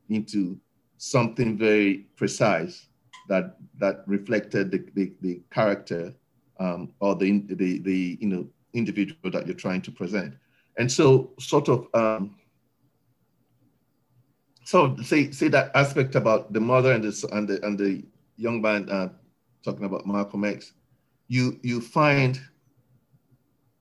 [0.10, 0.60] into
[0.98, 2.89] something very precise
[3.30, 6.14] that that reflected the, the, the character
[6.60, 10.36] um, or the, the the you know individual that you're trying to present.
[10.78, 12.36] And so sort of um,
[14.66, 18.04] so say say that aspect about the mother and the and the and the
[18.36, 19.10] young man uh,
[19.64, 20.74] talking about Malcolm X,
[21.28, 22.42] you you find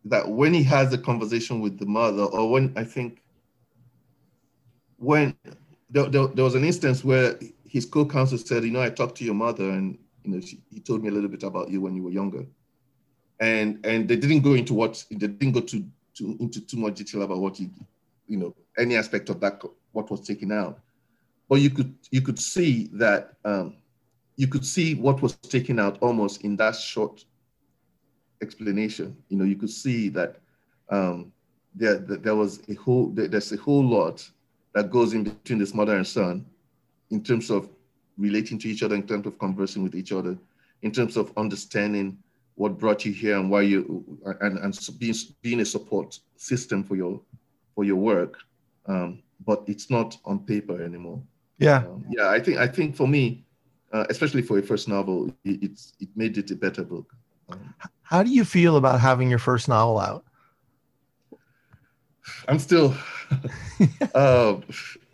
[0.05, 3.23] that when he has a conversation with the mother, or when I think
[4.99, 5.37] when
[5.91, 9.25] there, there, there was an instance where his co-counsel said, you know, I talked to
[9.25, 11.95] your mother, and you know, she, he told me a little bit about you when
[11.95, 12.47] you were younger,
[13.41, 16.97] and and they didn't go into what they didn't go to, to into too much
[16.97, 17.71] detail about what he,
[18.27, 20.81] you know, any aspect of that what was taken out,
[21.49, 23.35] but you could you could see that.
[23.45, 23.77] Um,
[24.39, 27.25] you could see what was taken out almost in that short
[28.41, 29.17] explanation.
[29.29, 30.37] You know, you could see that
[30.91, 31.33] um,
[31.75, 34.27] there, there was a whole, there's a whole lot
[34.75, 36.47] that goes in between this mother and son
[37.11, 37.69] in terms of
[38.17, 40.37] relating to each other, in terms of conversing with each other,
[40.83, 42.19] in terms of understanding
[42.55, 44.05] what brought you here and why you,
[44.41, 47.21] and, and being, being a support system for your,
[47.75, 48.39] for your work.
[48.87, 51.23] Um, but it's not on paper anymore.
[51.59, 53.45] yeah Um, yeah, I think I think for me,
[53.93, 57.15] uh, especially for a first novel, it, it's it made it a better book.
[57.49, 60.25] Um, How do you feel about having your first novel out?
[62.49, 62.95] I'm still,
[64.15, 64.57] uh,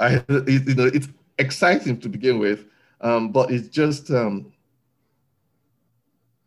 [0.00, 2.66] I you know it's exciting to begin with,
[3.00, 4.52] um, but it's just um,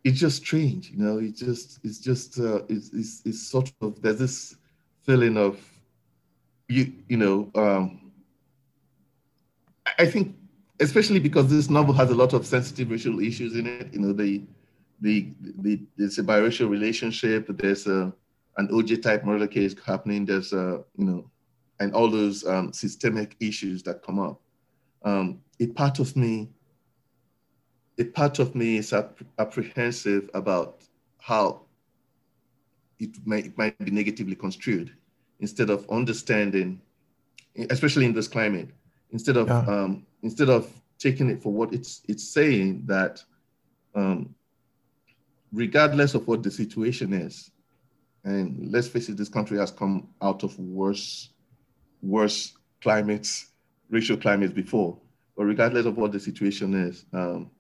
[0.04, 1.18] it's just strange, you know.
[1.18, 4.56] It's just it's just uh, it's, it's it's sort of there's this
[5.04, 5.60] feeling of
[6.68, 7.52] you you know.
[7.56, 8.12] Um,
[10.00, 10.36] I think
[10.80, 13.94] especially because this novel has a lot of sensitive racial issues in it.
[13.94, 14.44] You know, the
[15.02, 17.48] the, the there's a biracial relationship.
[17.50, 18.14] There's a
[18.58, 20.26] an OJ type murder case happening.
[20.26, 21.30] There's a you know,
[21.80, 24.42] and all those um, systemic issues that come up.
[25.04, 26.50] Um, a part of me,
[27.98, 30.82] a part of me is ap- apprehensive about
[31.20, 31.62] how
[33.00, 34.92] it might, it might be negatively construed
[35.40, 36.82] instead of understanding,
[37.70, 38.70] especially in this climate,
[39.12, 39.66] instead of Yeah.
[39.68, 43.24] um, instead of taking it for what it's it's saying that
[43.96, 44.34] um,
[45.54, 47.52] regardless of what the situation is,
[48.24, 51.30] and let's face it, this country has come out of worse
[52.02, 53.48] worse climates,
[53.90, 54.98] racial climates before.
[55.36, 57.52] But regardless of what the situation is, um,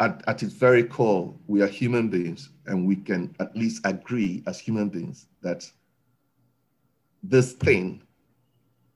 [0.00, 4.42] at, at its very core, we are human beings, and we can at least agree
[4.46, 5.70] as human beings that
[7.22, 8.02] this thing,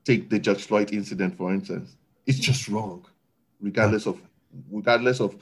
[0.04, 3.04] take the George Floyd incident for instance, it's just wrong,
[3.60, 4.20] regardless of
[4.70, 5.36] regardless of,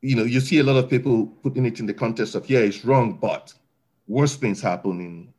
[0.00, 2.60] you know, you see a lot of people putting it in the context of yeah,
[2.60, 3.52] it's wrong, but
[4.08, 5.34] worse things happen in,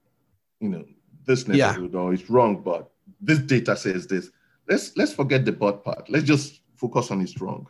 [0.59, 0.85] you know,
[1.25, 1.71] this Yeah.
[1.71, 4.29] neighborhood, or it's wrong, but this data says this.
[4.67, 6.09] Let's let's forget the but part.
[6.09, 7.67] Let's just focus on it's wrong,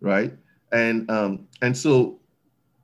[0.00, 0.32] right?
[0.72, 2.20] And um, and so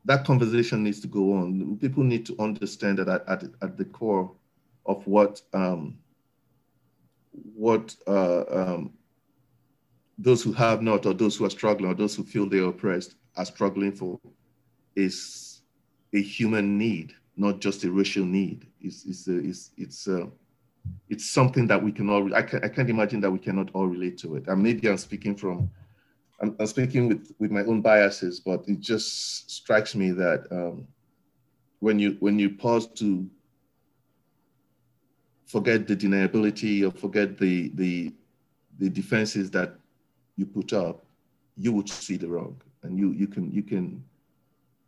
[0.05, 1.77] that conversation needs to go on.
[1.81, 4.33] People need to understand that at, at, at the core
[4.87, 5.99] of what um,
[7.55, 8.93] what uh, um,
[10.17, 13.15] those who have not, or those who are struggling, or those who feel they're oppressed,
[13.37, 14.19] are struggling for,
[14.97, 15.61] is
[16.13, 18.67] a human need, not just a racial need.
[18.81, 20.27] It's it's a, it's it's uh,
[21.09, 22.35] it's something that we can all.
[22.35, 24.47] I can I can't imagine that we cannot all relate to it.
[24.49, 25.71] And maybe I'm speaking from
[26.41, 30.87] I'm, I'm speaking with, with my own biases, but it just strikes me that um,
[31.81, 33.29] when you when you pause to
[35.47, 38.13] forget the deniability or forget the the
[38.79, 39.75] the defenses that
[40.37, 41.05] you put up,
[41.57, 44.05] you would see the wrong, and you you can you can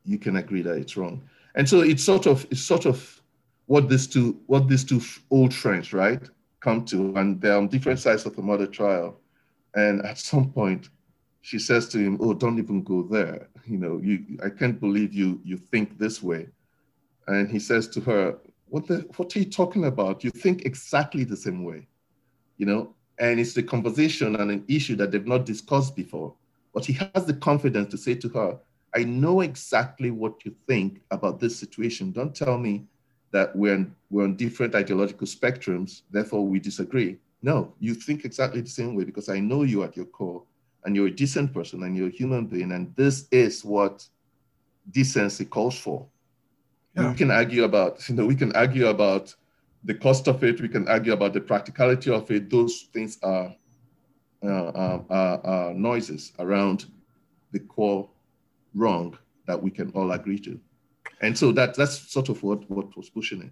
[0.04, 1.22] you can agree that it's wrong.
[1.56, 3.19] And so it's sort of it's sort of
[3.70, 6.28] what these two what these two old friends right
[6.58, 8.02] come to, and they're on different mm.
[8.02, 9.20] sides of the murder trial,
[9.76, 10.88] and at some point
[11.42, 13.48] she says to him, "Oh, don't even go there.
[13.64, 16.48] You know, you I can't believe you you think this way."
[17.28, 20.24] And he says to her, "What the what are you talking about?
[20.24, 21.86] You think exactly the same way."
[22.56, 26.34] You know, and it's the conversation and an issue that they've not discussed before.
[26.74, 28.58] But he has the confidence to say to her,
[28.96, 32.10] "I know exactly what you think about this situation.
[32.10, 32.88] Don't tell me
[33.32, 37.18] that we're on, we're on different ideological spectrums, therefore we disagree.
[37.42, 40.42] No, you think exactly the same way because I know you at your core
[40.84, 44.06] and you're a decent person and you're a human being, and this is what
[44.90, 46.06] decency calls for.
[46.96, 47.10] Yeah.
[47.10, 49.34] We can argue about, you know, we can argue about
[49.84, 50.60] the cost of it.
[50.60, 52.50] We can argue about the practicality of it.
[52.50, 53.54] Those things are,
[54.42, 56.86] uh, uh, are, are noises around
[57.52, 58.08] the core
[58.74, 59.16] wrong
[59.46, 60.60] that we can all agree to.
[61.20, 63.50] And so that that's sort of what, what was pushing it.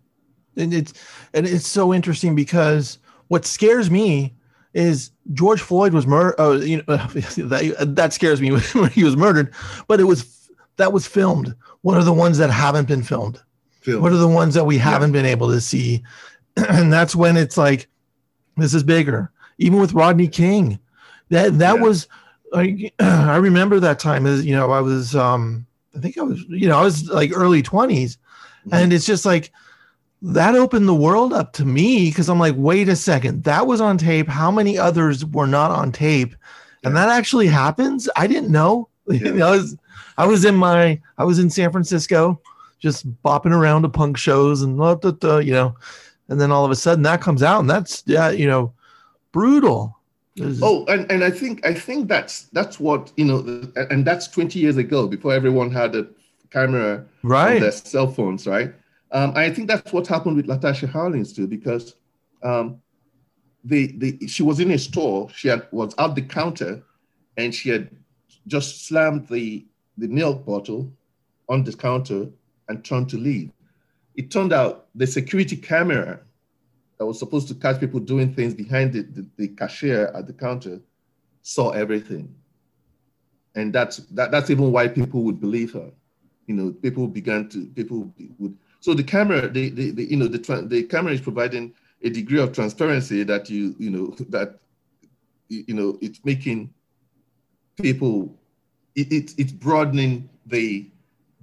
[0.62, 0.92] and it's
[1.34, 4.34] and it's so interesting because what scares me
[4.74, 6.34] is George Floyd was murdered.
[6.38, 9.52] Oh, you know that that scares me when he was murdered,
[9.86, 11.54] but it was that was filmed.
[11.82, 13.40] What are the ones that haven't been filmed?
[13.86, 16.02] What are the ones that we haven't been able to see?
[16.68, 17.86] And that's when it's like,
[18.56, 19.30] this is bigger.
[19.58, 20.78] Even with Rodney King,
[21.30, 21.82] that that Yeah.
[21.82, 22.08] was.
[22.52, 25.66] I, I remember that time as you know I was um
[25.98, 28.16] I think I was you know I was like early 20s
[28.66, 28.72] Mhm.
[28.72, 29.52] and it's just like
[30.22, 33.44] that opened the world up to me because I'm like wait a second.
[33.44, 34.28] That was on tape.
[34.28, 36.34] How many others were not on tape?
[36.84, 38.08] And that actually happens.
[38.16, 38.88] I didn't know.
[39.10, 39.76] You know, I was
[40.18, 42.40] I was in my I was in San Francisco
[42.78, 45.74] just bopping around to punk shows and blah, blah, blah, you know.
[46.28, 48.72] And then all of a sudden that comes out and that's yeah you know
[49.32, 49.97] brutal
[50.62, 54.58] Oh, and, and I think I think that's that's what you know, and that's 20
[54.58, 56.06] years ago before everyone had a
[56.50, 58.74] camera on right their cell phones, right?
[59.10, 61.94] Um, I think that's what happened with Latasha Harlins too, because
[62.42, 62.80] um,
[63.64, 66.82] the the she was in a store, she had was at the counter,
[67.36, 67.90] and she had
[68.46, 69.66] just slammed the
[69.96, 70.92] the milk bottle
[71.48, 72.28] on the counter
[72.68, 73.50] and turned to leave.
[74.14, 76.20] It turned out the security camera
[76.98, 80.32] that was supposed to catch people doing things behind the, the, the cashier at the
[80.32, 80.80] counter
[81.42, 82.34] saw everything.
[83.54, 85.90] And that's that, that's even why people would believe her.
[86.46, 90.28] You know, people began to people would so the camera, the, the, the you know
[90.28, 94.58] the the camera is providing a degree of transparency that you you know that
[95.48, 96.72] you know it's making
[97.80, 98.36] people
[98.94, 100.90] it, it it's broadening the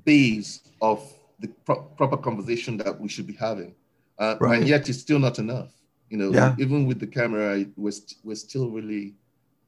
[0.04, 1.02] base of
[1.40, 3.74] the pro- proper conversation that we should be having
[4.20, 4.60] uh, right.
[4.60, 5.72] and yet it's still not enough
[6.10, 6.56] you know yeah.
[6.60, 7.92] even with the camera we're,
[8.24, 9.16] we're still really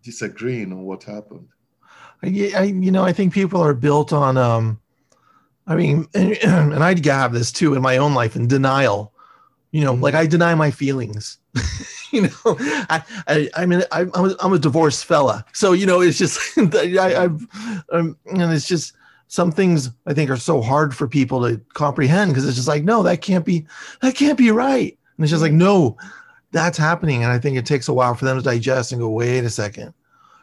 [0.04, 1.48] disagreeing on what happened
[2.24, 4.80] I, I, you know i think people are built on um
[5.66, 9.14] i mean and, and i have this too in my own life in denial
[9.72, 10.04] you know mm-hmm.
[10.04, 11.38] like i deny my feelings
[12.12, 12.58] you know
[12.90, 16.18] i i, I mean I, am a, I'm a divorced fella so you know it's
[16.18, 17.46] just I, i've
[17.92, 18.94] um, and it's just
[19.28, 22.84] some things i think are so hard for people to comprehend because it's just like
[22.84, 23.66] no that can't be
[24.02, 24.98] that can't be right.
[25.18, 25.98] And it's just like no
[26.52, 27.24] that's happening.
[27.24, 29.50] And i think it takes a while for them to digest and go wait a
[29.50, 29.94] second.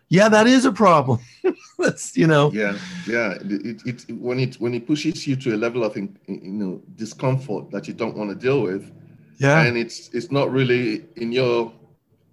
[0.09, 1.19] Yeah that is a problem.
[1.79, 2.53] That's you know.
[2.53, 3.33] Yeah yeah.
[3.41, 6.83] It, it, it when it when it pushes you to a level of you know
[6.95, 8.93] discomfort that you don't want to deal with
[9.39, 9.63] yeah.
[9.63, 11.73] and it's it's not really in your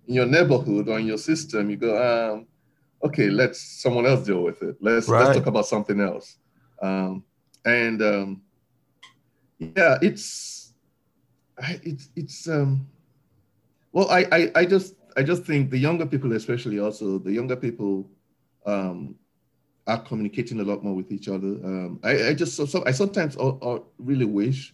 [0.07, 2.45] in your neighborhood or in your system you go um
[3.03, 4.75] okay let's someone else deal with it.
[4.81, 5.23] Let's right.
[5.23, 6.37] let's talk about something else
[6.81, 7.23] um
[7.65, 8.41] and um
[9.59, 10.73] yeah it's
[11.83, 12.87] it's it's um
[13.91, 17.55] well I, I i just i just think the younger people especially also the younger
[17.55, 18.09] people
[18.65, 19.15] um
[19.87, 22.91] are communicating a lot more with each other um i, I just so, so i
[22.91, 24.73] sometimes or, really wish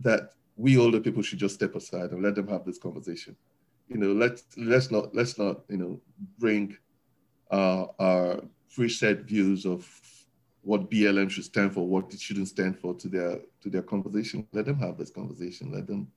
[0.00, 3.36] that we older people should just step aside and let them have this conversation.
[3.88, 6.00] You know, let's let's not let's not you know
[6.38, 6.76] bring
[7.50, 8.42] uh, our
[8.76, 9.88] preset views of
[10.62, 14.46] what BLM should stand for, what it shouldn't stand for to their to their conversation.
[14.52, 15.72] Let them have this conversation.
[15.72, 16.08] Let them,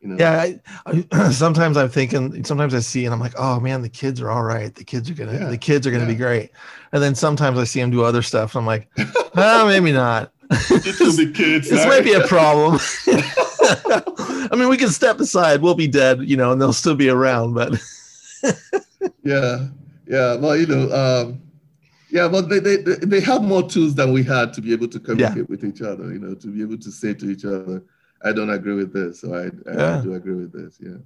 [0.00, 0.16] you know.
[0.18, 0.40] Yeah,
[0.86, 2.44] I, I, sometimes I'm thinking.
[2.44, 4.74] Sometimes I see, and I'm like, oh man, the kids are all right.
[4.74, 5.48] The kids are gonna, yeah.
[5.50, 6.10] the kids are gonna yeah.
[6.10, 6.50] be great.
[6.92, 8.88] And then sometimes I see them do other stuff, and I'm like,
[9.36, 10.32] oh, maybe not.
[10.50, 12.78] this, kids, this might be a problem.
[14.50, 15.62] I mean, we can step aside.
[15.62, 17.54] We'll be dead, you know, and they'll still be around.
[17.54, 17.72] But
[19.22, 19.68] yeah,
[20.06, 20.36] yeah.
[20.36, 21.42] Well, you know, um,
[22.14, 25.00] yeah, but they, they they have more tools than we had to be able to
[25.00, 25.44] communicate yeah.
[25.48, 26.12] with each other.
[26.12, 27.82] You know, to be able to say to each other,
[28.22, 30.00] "I don't agree with this," or "I, I yeah.
[30.00, 30.98] do agree with this." Yeah.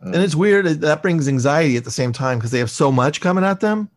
[0.00, 2.92] Um, and it's weird that brings anxiety at the same time because they have so
[2.92, 3.90] much coming at them.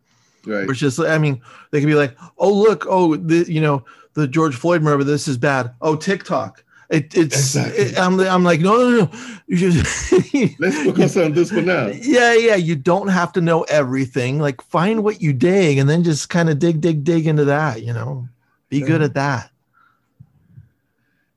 [0.44, 0.66] Right.
[0.66, 1.40] Which is, I mean,
[1.70, 3.84] they can be like, "Oh, look, oh, the, you know,
[4.14, 5.04] the George Floyd murder.
[5.04, 5.74] This is bad.
[5.80, 7.84] Oh, TikTok." It, it's exactly.
[7.84, 9.10] it, I'm, I'm like no no no
[10.58, 11.88] let's focus on this for now.
[11.88, 14.38] Yeah yeah you don't have to know everything.
[14.38, 17.82] Like find what you dig and then just kind of dig dig dig into that
[17.82, 18.26] you know?
[18.70, 18.86] Be yeah.
[18.86, 19.50] good at that.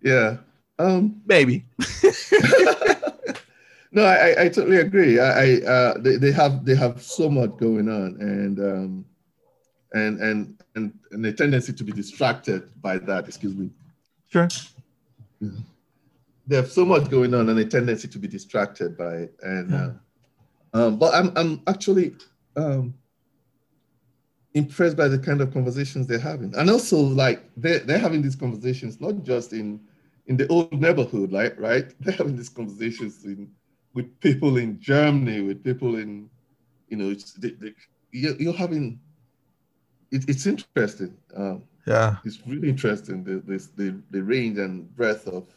[0.02, 0.38] Yeah
[0.80, 1.66] um maybe.
[3.94, 5.20] No I, I totally agree.
[5.20, 9.06] I, I uh they, they have they have so much going on and um
[9.92, 13.70] and and and and a tendency to be distracted by that excuse me.
[14.30, 14.48] Sure
[16.48, 19.36] there's so much going on and a tendency to be distracted by it.
[19.42, 19.90] And yeah.
[20.74, 22.14] uh, um, but I'm I'm actually
[22.56, 22.94] um,
[24.54, 28.36] impressed by the kind of conversations they're having, and also like they're they're having these
[28.36, 29.80] conversations not just in
[30.28, 31.94] in the old neighborhood, like right?
[32.00, 33.52] They're having these conversations in,
[33.94, 36.30] with people in Germany, with people in
[36.92, 37.74] you know, they, they,
[38.12, 39.00] you're, you're, having
[40.12, 41.18] it, it's interesting.
[41.36, 42.18] Um, yeah.
[42.24, 45.48] It's really interesting the, this, the, the range and breadth of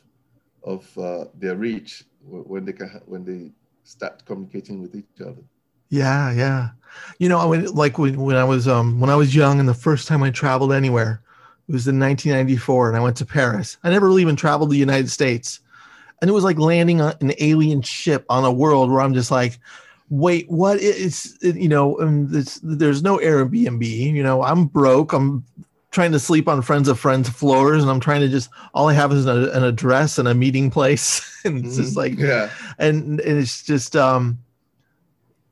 [0.65, 3.53] of uh, their reach when they can when they
[3.85, 5.43] start communicating with each other.
[5.91, 6.71] Yeah yeah.
[7.19, 9.75] You know when like when, when i was um when i was young and the
[9.75, 11.21] first time i traveled anywhere
[11.69, 13.77] it was in 1994 and i went to paris.
[13.85, 15.61] I never really even traveled the united states.
[16.23, 19.31] And it was like landing on an alien ship on a world where i'm just
[19.31, 19.59] like
[20.09, 25.45] wait what is you know and there's no airbnb you know i'm broke i'm
[25.95, 28.93] trying to sleep on friends of friends floors and i'm trying to just all i
[28.93, 31.31] have is an, an address and a meeting place.
[31.45, 31.99] And it's just mm-hmm.
[31.99, 32.49] like yeah.
[32.79, 34.39] and, and it's just um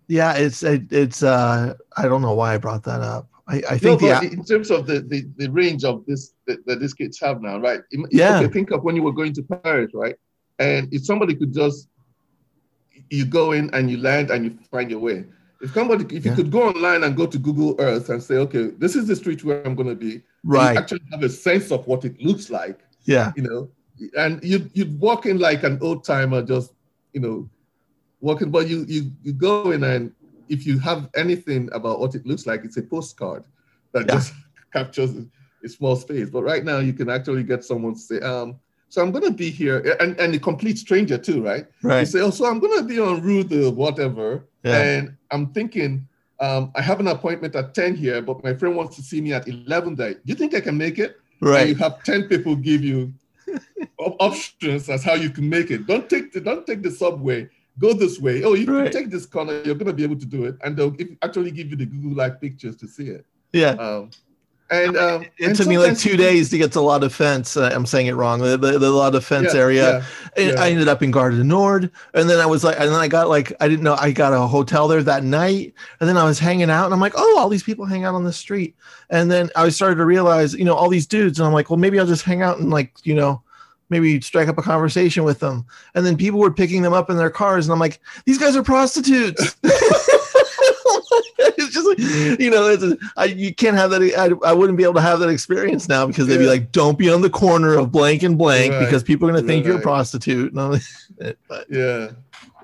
[0.09, 3.29] yeah it's it, it's uh i don't know why i brought that up.
[3.47, 6.65] I, I think no, yeah in terms of the, the the range of this that,
[6.65, 7.83] that these kids have now right?
[8.11, 8.39] Yeah.
[8.39, 10.17] okay, think of when you were going to paris right?
[10.59, 11.89] And if somebody could just
[13.11, 15.27] you go in and you land and you find your way
[15.63, 16.33] if somebody, if yeah.
[16.33, 19.17] you could go online and go to Google Earth and say, okay, this is the
[19.17, 20.77] street where I'm going to be, right?
[20.77, 22.81] actually have a sense of what it looks like.
[23.05, 23.33] Yeah.
[23.37, 23.71] You know,
[24.19, 26.73] and you'd you'd walk in like an old timer, just
[27.13, 27.49] you know,
[28.21, 28.51] walking.
[28.51, 30.13] But you you you go in and
[30.49, 33.45] if you have anything about what it looks like, it's a postcard
[33.93, 34.15] that yeah.
[34.15, 34.35] just
[34.73, 35.15] captures
[35.65, 36.29] a small space.
[36.29, 38.59] But right now, you can actually get someone to say, um,
[38.89, 41.67] so I'm going to be here, and, and a complete stranger too, right?
[41.83, 42.01] Right.
[42.01, 44.83] You say, oh, so I'm going to be on route whatever, yeah.
[44.83, 46.07] and I'm thinking,
[46.41, 49.33] um, I have an appointment at 10 here, but my friend wants to see me
[49.33, 50.13] at 11 day.
[50.15, 51.19] Do you think I can make it?
[51.61, 53.13] And you have 10 people give you
[53.99, 55.87] options as how you can make it.
[55.87, 57.49] Don't take the, don't take the subway.
[57.79, 58.45] Go this way.
[58.45, 58.93] Oh, you Right.
[58.93, 59.63] can take this corner.
[59.65, 62.13] You're gonna be able to do it, and they'll give, actually give you the Google
[62.15, 63.25] like pictures to see it.
[63.53, 63.71] Yeah.
[63.71, 64.11] Um,
[64.73, 67.57] and um, It and took me like two days to get to La Defense.
[67.57, 68.41] Uh, I'm saying it wrong.
[68.41, 70.05] The, the, the La Defense Yeah, area.
[70.37, 70.61] yeah, yeah.
[70.61, 73.07] I ended up in Gare du Nord, and then I was like, and then I
[73.09, 76.25] got like, I didn't know I got a hotel there that night, and then I
[76.25, 78.75] was hanging out, and I'm like, oh, all these people hang out on the street,
[79.11, 81.79] and then I started to realize, you know, all these dudes, and I'm like, well,
[81.79, 83.43] maybe I'll just hang out and like, you know,
[83.91, 87.17] maybe strike up a conversation with them, and then people were picking them up in
[87.19, 89.55] their cars, and I'm like, these guys are prostitutes.
[91.73, 91.99] just like,
[92.41, 94.03] you know, it's a, I, you can't have that.
[94.03, 96.99] I, I wouldn't be able to have that experience now because they'd be like, don't
[96.99, 99.65] be on the corner of blank and blank Right, because people are going to think
[99.65, 99.83] you're a right.
[99.85, 100.55] prostitute.
[100.55, 100.77] No,
[101.49, 102.11] but yeah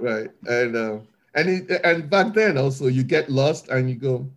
[0.01, 4.29] right and um and it, and back then also you get lost and you go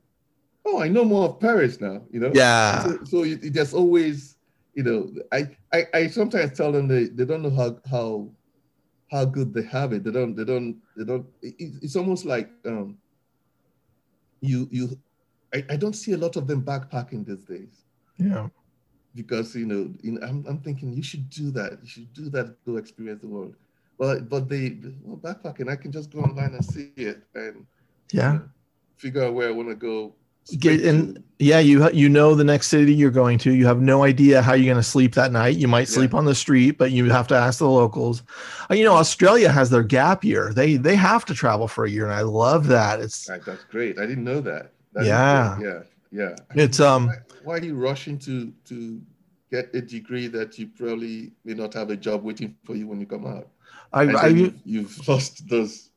[0.65, 4.37] oh i know more of paris now you know yeah, so, so you- there's always
[4.73, 8.29] you know I, I i sometimes tell them they, they don't know how how
[9.11, 12.49] how good they have it they don't they don't they don't it, it's almost like
[12.65, 12.97] um
[14.41, 14.99] you you
[15.53, 17.85] I, I don't see a lot of them backpacking these days
[18.21, 18.47] yeah,
[19.15, 21.79] because you know, you know I'm, I'm thinking you should do that.
[21.81, 22.63] You should do that.
[22.65, 23.55] Go experience the world.
[23.97, 25.69] But but they well backpacking.
[25.69, 27.65] I can just go online and see it and
[28.11, 28.33] you yeah.
[28.33, 28.49] know,
[28.97, 30.13] figure out where I want to go.
[30.59, 31.23] Get in.
[31.39, 33.53] Yeah, you you know the next city you're going to.
[33.53, 35.55] You have no idea how you're going to sleep that night.
[35.57, 35.95] You might Yeah.
[35.95, 38.21] sleep on the street, but you have to ask the locals.
[38.69, 40.51] Uh, You know, Australia has their gap year.
[40.53, 42.99] They they have to travel for a year, and I love that.
[42.99, 43.97] It's that's great.
[43.97, 44.73] I didn't know that.
[44.93, 45.55] That is Yeah.
[45.57, 45.67] great.
[46.11, 46.63] yeah, yeah.
[46.63, 49.01] It's, um, Why, why are you rushing to to
[49.49, 52.99] get a degree that you probably may not have a job waiting for you when
[52.99, 53.47] you come out?
[53.93, 55.89] I, And I you've, you've lost those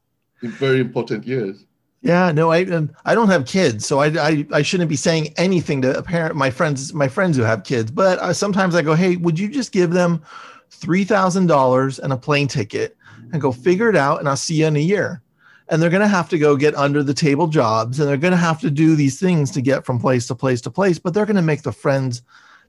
[0.43, 1.67] very important years.
[2.05, 5.33] Yeah, no, I um, I don't have kids, so I, I I shouldn't be saying
[5.39, 7.91] anything to a parent, my friends, my friends who have kids.
[7.91, 10.23] But uh, sometimes I go, hey, would you just give them
[10.71, 12.95] three thousand dollars and a plane ticket
[13.33, 15.23] and go figure it out, and I'll see you in a year.
[15.71, 18.61] And they're gonna have to go get under the table jobs, and they're gonna have
[18.61, 20.99] to do these things to get from place to place to place.
[20.99, 22.21] But they're gonna make the friends,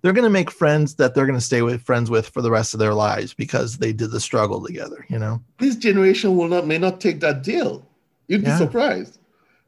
[0.02, 2.80] they're gonna make friends that they're gonna stay with friends with for the rest of
[2.80, 5.06] their lives because they did the struggle together.
[5.10, 5.42] You know?
[5.60, 7.86] This generation will not may not take that deal.
[8.30, 8.58] You'd Yeah.
[8.58, 9.20] be surprised.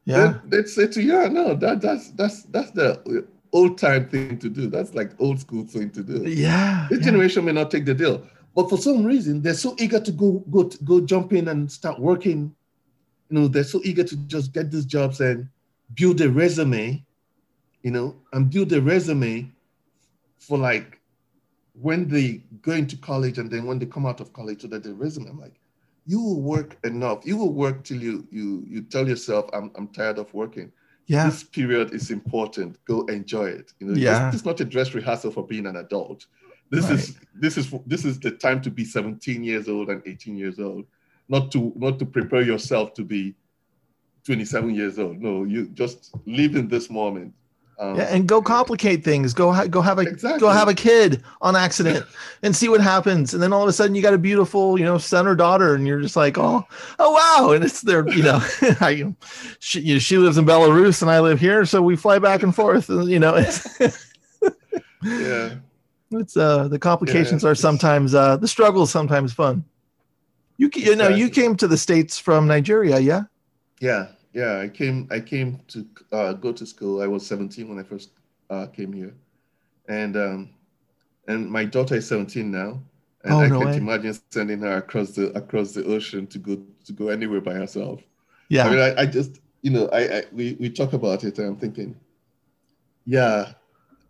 [0.08, 0.39] Yeah.
[0.45, 4.39] They, would say to you, yeah, no, that that's that's that's the old time thing
[4.39, 4.70] to do.
[4.70, 6.24] That's like old school thing to do.
[6.24, 6.88] Yeah.
[6.89, 7.05] This yeah.
[7.05, 10.43] generation may not take the deal, but for some reason they're so eager to go
[10.49, 12.55] go to, go jump in and start working.
[13.30, 15.49] You know, they're so eager to just get these jobs and
[15.93, 17.03] build a resume.
[17.84, 19.51] You know, and build a resume
[20.39, 21.01] for like
[21.74, 24.84] when they go into college and then when they come out of college, so that
[24.84, 25.28] the resume.
[25.28, 25.60] I'm like,
[26.08, 27.20] you will work enough.
[27.26, 30.72] You will work till you you you tell yourself, I'm I'm tired of working
[31.08, 31.26] Yeah.
[31.30, 32.72] this period is important.
[32.86, 33.74] Go enjoy it.
[33.80, 34.10] You know, Yeah.
[34.10, 36.26] this, this is not a dress rehearsal for being an adult.
[36.70, 40.36] This is this is this is the time to be 17 years old and 18
[40.38, 40.86] years old,
[41.30, 43.36] not to not to prepare yourself to be
[44.26, 45.22] 27 years old.
[45.22, 47.34] No, you just live in this moment.
[47.80, 49.34] Um, Yeah, and go complicate things.
[49.34, 50.39] Go ha- go have a Exactly.
[50.39, 52.05] go have a kid on accident
[52.41, 53.34] and see what happens.
[53.36, 55.75] And then all of a sudden you got a beautiful, you know, son or daughter,
[55.75, 56.65] and you're just like, oh,
[56.97, 57.51] oh wow.
[57.51, 58.39] And it's their, you know,
[58.82, 59.13] I,
[59.59, 62.41] she, you know, she lives in Belarus and I live here, so we fly back
[62.43, 62.89] and forth.
[62.89, 63.67] And, you know, it's
[65.17, 65.55] yeah,
[66.11, 69.63] it's uh the complications Yeah, are sometimes uh the struggle is sometimes fun.
[70.57, 73.23] You you know you came to the states from Nigeria, yeah?
[73.80, 74.07] yeah,
[74.39, 74.59] yeah.
[74.65, 77.01] I came I came to uh, go to school.
[77.01, 78.11] I was 17 when I first
[78.49, 79.13] uh, came here,
[79.89, 80.49] and um,
[81.27, 82.81] and my daughter is 17 now.
[83.23, 83.77] And Oh, I no can't way.
[83.77, 88.01] imagine sending her across the across the ocean to go to go anywhere by herself.
[88.49, 88.65] Yeah.
[88.67, 91.47] I mean, I, I just, you know, I, I we, we talk about it and
[91.49, 91.95] I'm thinking,
[93.05, 93.53] yeah.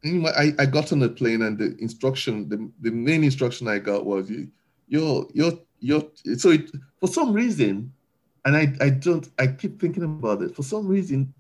[0.03, 3.80] Anyway, I, I got on the plane and the instruction, the, the main instruction I
[3.80, 4.47] got was you,
[4.88, 6.03] you're, you're, you're,
[6.38, 6.69] so it,
[6.99, 7.91] for some reason,
[8.48, 10.56] and I, I don't, I keep thinking about it.
[10.56, 11.34] For some reason,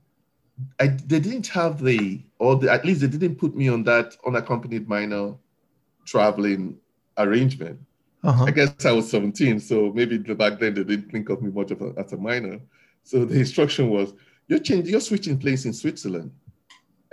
[0.77, 4.17] I, they didn't have the, or the, at least they didn't put me on that
[4.25, 5.35] unaccompanied minor
[6.05, 6.77] traveling
[7.17, 7.79] arrangement.
[8.25, 8.43] uh-huh.
[8.43, 11.71] I guess I was 17, so maybe back then they didn't think of me much
[11.71, 12.59] of a, as a minor.
[13.03, 14.13] So the instruction was,
[14.49, 16.29] you're changing, you're switching place in Switzerland,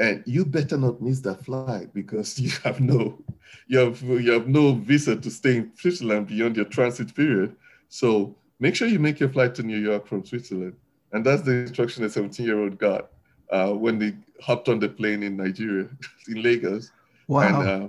[0.01, 3.23] and you better not miss that flight because you have no,
[3.69, 7.55] you have you have no visa to stay in Switzerland beyond your transit period.
[7.89, 8.35] So
[8.65, 10.75] make sure you make your flight to New York from Switzerland,
[11.12, 13.11] and that's the instruction a 17 year old got
[13.51, 15.87] uh, when they hopped on the plane in Nigeria,
[16.29, 16.91] in Lagos.
[17.29, 17.43] Wow.
[17.47, 17.89] And, uh,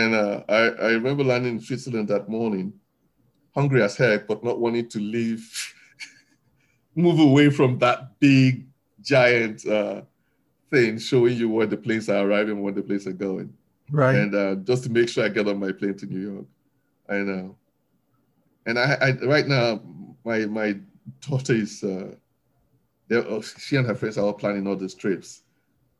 [0.00, 2.72] and uh, I, I remember landing in Switzerland that morning,
[3.56, 5.42] hungry as heck, but not wanting to leave,
[6.94, 8.66] move away from that big
[9.02, 10.02] giant uh,
[10.70, 13.52] thing showing you where the planes are arriving, where the planes are going,
[13.90, 14.14] Right.
[14.14, 16.46] and uh, just to make sure I get on my plane to New York.
[17.08, 17.56] I know.
[18.68, 19.80] And I, I right now,
[20.24, 20.76] my my
[21.26, 22.14] daughter is, uh,
[23.10, 25.42] oh, she and her friends are all planning all these trips,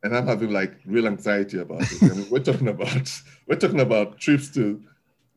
[0.02, 2.02] and I'm having like real anxiety about it.
[2.02, 3.10] I mean, we're talking about
[3.46, 4.82] we're talking about trips to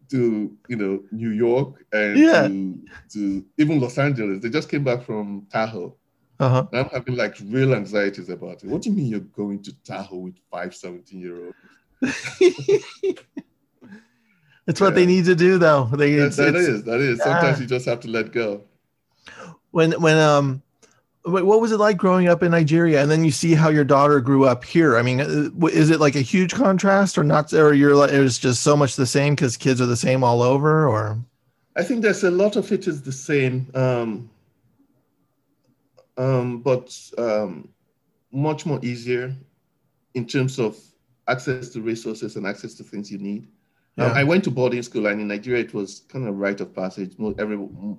[0.09, 2.47] to you know New York and Yeah.
[2.49, 2.79] to,
[3.13, 4.41] to even Los Angeles.
[4.43, 5.95] They just came back from Tahoe.
[6.41, 6.65] uh-huh.
[6.73, 8.69] And I'm having like real anxieties about it.
[8.69, 11.57] What do you mean you're going to Tahoe with five 17 year olds?
[14.71, 15.85] It's what they need to do though.
[15.93, 17.19] They That, it's, that it's- is, that is.
[17.19, 18.63] Sometimes you just have to let go.
[19.71, 20.61] when when um
[21.23, 24.19] what was it like growing up in Nigeria and then you see how your daughter
[24.19, 27.73] grew up here I mean uh, is it like a huge contrast or not or
[27.75, 30.87] you're like it's just so much the same cuz kids are the same all over
[30.89, 31.19] or
[31.75, 34.29] I think there's a lot of it is the same, um,
[36.17, 37.69] um, but um,
[38.31, 39.33] much more easier
[40.15, 40.77] in terms of
[41.29, 43.47] access to resources and access to things you need.
[43.97, 44.13] Yeah.
[44.13, 47.17] I went to boarding school, and in Nigeria, it was kind of rite of passage.
[47.17, 47.57] Mo- Every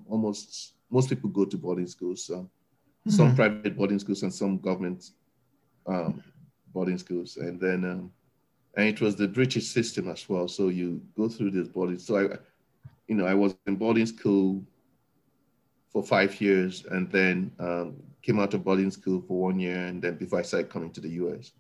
[0.09, 2.24] almost most people go to boarding schools.
[2.24, 2.49] So
[3.09, 3.36] some Mhm.
[3.36, 5.11] private boarding schools and some government
[5.86, 6.22] um,
[6.72, 8.11] boarding schools, and then um,
[8.76, 10.49] and it was the British system as well.
[10.49, 11.99] So you go through this boarding.
[11.99, 12.38] So I,
[13.09, 14.62] you know, I was in boarding school
[15.93, 20.01] for five years, and then um, came out of boarding school for one year, and
[20.03, 21.53] then before I started coming to the US,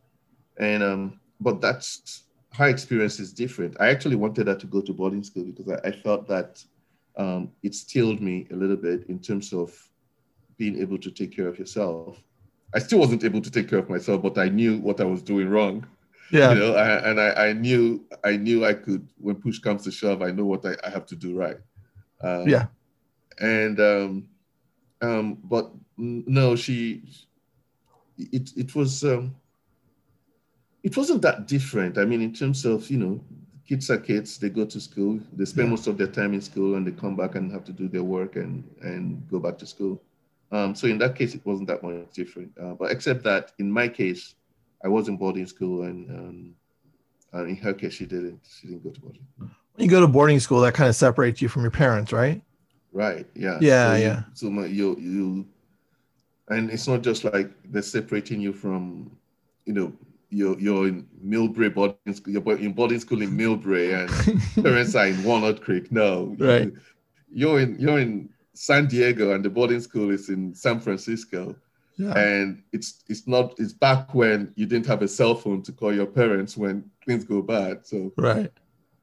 [0.58, 2.24] and um, but that's
[2.54, 3.76] her experience is different.
[3.80, 6.62] I actually wanted her to go to boarding school because I, I felt that
[7.16, 9.72] um, it stilled me a little bit in terms of
[10.58, 12.22] being able to take care of yourself.
[12.74, 15.22] I still wasn't able to take care of myself, but I knew what I was
[15.22, 15.86] doing wrong.
[16.30, 19.08] yeah You know, I, and I, I knew I knew I could.
[19.18, 21.58] When push comes to shove, I know what I, I have to do right.
[22.22, 22.66] Um, Yeah.
[23.40, 24.28] And um,
[25.00, 27.02] um, but no, she.
[28.18, 29.34] It it was um,
[30.82, 31.98] it wasn't that different.
[31.98, 33.20] I mean, in terms of you know,
[33.68, 34.38] kids are kids.
[34.38, 35.20] They go to school.
[35.32, 37.72] They spend most of their time in school, and they come back and have to
[37.72, 40.02] do their work and and go back to school.
[40.50, 42.52] Um, so in that case, it wasn't that much different.
[42.60, 44.34] Uh, but except that in my case,
[44.84, 46.54] I was in boarding school, and um,
[47.34, 48.40] uh, in her case, she didn't.
[48.60, 49.26] She didn't go to boarding.
[49.38, 49.50] when
[49.84, 52.42] you go to boarding school that kind of separates you from your parents right
[52.94, 53.26] Right.
[53.34, 53.56] Yeah.
[53.62, 54.22] Yeah, So you- yeah.
[54.34, 55.46] So my, you you,
[56.48, 59.10] and it's not just like they're separating you from,
[59.64, 59.92] you know,
[60.32, 62.32] you're you're in Millbrae boarding school.
[62.32, 65.92] You're in boarding school in Millbrae, and parents are in Walnut Creek.
[65.92, 66.34] No.
[66.38, 66.72] Right.
[67.30, 71.54] You're in you're in San Diego, and the boarding school is in San Francisco.
[71.96, 75.72] yeah and it's it's not it's back when you didn't have a cell phone to
[75.72, 78.50] call your parents when things go bad so right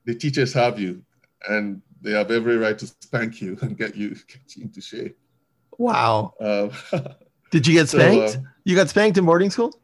[0.05, 1.01] the teachers have you
[1.49, 5.15] and they have every right to spank you and get you, get you into shape
[5.77, 6.69] wow uh,
[7.51, 9.79] did you get so, spanked uh, you got spanked in boarding school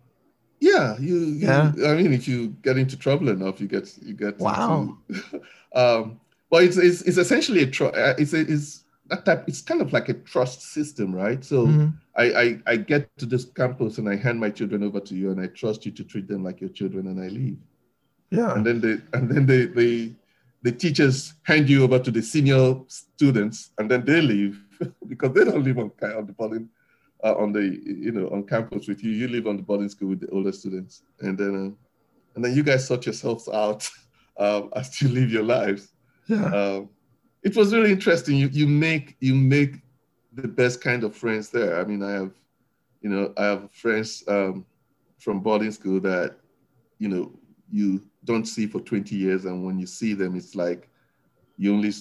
[0.60, 1.72] yeah you, you Yeah.
[1.86, 4.98] i mean if you get into trouble enough you get you get Wow.
[5.10, 5.42] into,
[5.76, 9.62] um but it's, it's it's essentially a tr- uh, it's a, it's that type it's
[9.62, 11.94] kind of like a trust system right so Mhm.
[12.18, 15.32] I, I I get to this campus and I hand my children over to you
[15.32, 17.58] and I trust you to treat them like your children and I leave.
[18.32, 20.16] yeah And then they and then they they
[20.64, 24.56] the teachers hand you over to the senior students and then they leave
[25.12, 26.70] because they don't live on on the boarding
[27.26, 29.12] uh, on the you know on campus with you.
[29.12, 31.72] You live on the boarding school with the older students and then uh,
[32.36, 33.90] and then you guys sort yourselves out
[34.38, 35.94] um, as you live your lives
[36.28, 36.90] yeah um,
[37.46, 38.36] it was really interesting.
[38.36, 39.76] You you make you make
[40.34, 41.80] the best kind of friends there.
[41.80, 42.32] I mean, I have,
[43.02, 44.66] you know, I have friends um,
[45.20, 46.36] from boarding school that,
[46.98, 47.32] you know,
[47.72, 50.90] you don't see for 20 years, and when you see them, it's like
[51.58, 51.94] you only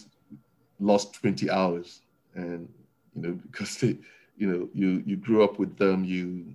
[0.81, 2.01] lost 20 hours,
[2.35, 2.67] and
[3.15, 3.99] you know because they,
[4.37, 6.55] you know, you you grew up with them, you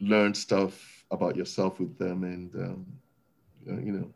[0.00, 2.86] learned stuff about yourself with them, and um,
[3.84, 4.10] you know,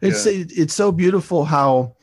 [0.00, 1.94] It's it, it's so beautiful how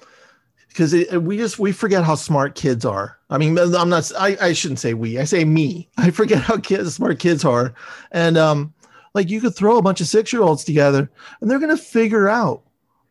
[0.70, 3.18] because we just we forget how smart kids are.
[3.30, 4.12] I mean, I'm not.
[4.18, 5.20] I, I shouldn't say we.
[5.20, 5.90] I say me.
[5.98, 7.74] I forget how kids smart kids are,
[8.12, 8.74] and um,
[9.14, 11.10] like you could throw a bunch of six year olds together,
[11.42, 12.64] and they're gonna figure out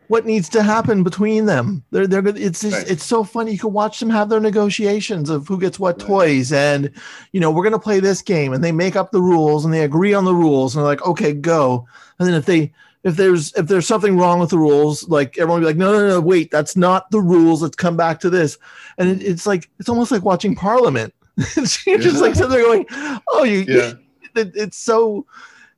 [0.08, 1.82] what needs to happen between them.
[1.90, 2.26] They're they're.
[2.28, 2.90] It's just, Right.
[2.90, 3.52] it's so funny.
[3.52, 6.08] You can watch them have their negotiations of who gets what Right.
[6.08, 6.90] toys, and
[7.32, 9.82] you know we're gonna play this game, and they make up the rules, and they
[9.84, 11.86] agree on the rules, and they're like, okay, go.
[12.18, 12.72] And then if they
[13.04, 15.92] if there's if there's something wrong with the rules, like everyone will be like, no,
[15.92, 17.62] no, no, wait, that's not the rules.
[17.62, 18.58] Let's come back to this.
[18.98, 21.14] And it, it's like it's almost like watching Parliament.
[21.86, 22.86] You're just like sitting there going,
[23.28, 23.64] oh, you.
[23.68, 23.92] yeah,
[24.36, 25.24] It, it's so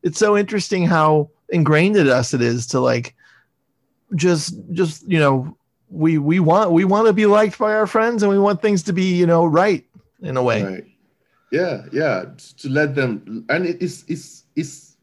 [0.03, 3.15] it's so interesting how ingrained in us it is to like
[4.15, 5.57] just just you know
[5.91, 8.83] we we want we want to be liked by our friends and we want things
[8.83, 9.85] to be you know right
[10.23, 10.63] in a way.
[10.63, 10.85] right.
[11.51, 12.25] Yeah, yeah.
[12.59, 14.97] To let them, and it is it's it's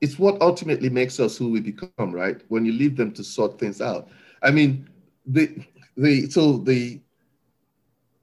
[0.00, 2.40] it's what ultimately makes us who we become, right?
[2.48, 4.08] When you leave them to sort things out.
[4.42, 4.88] I mean,
[5.26, 5.58] the
[5.96, 7.00] the so the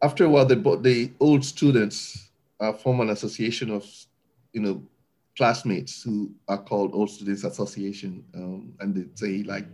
[0.02, 3.86] after a while the the old students uh, form an association of
[4.54, 4.82] you know
[5.38, 9.68] classmates who are called Old Students Association, um, and they say like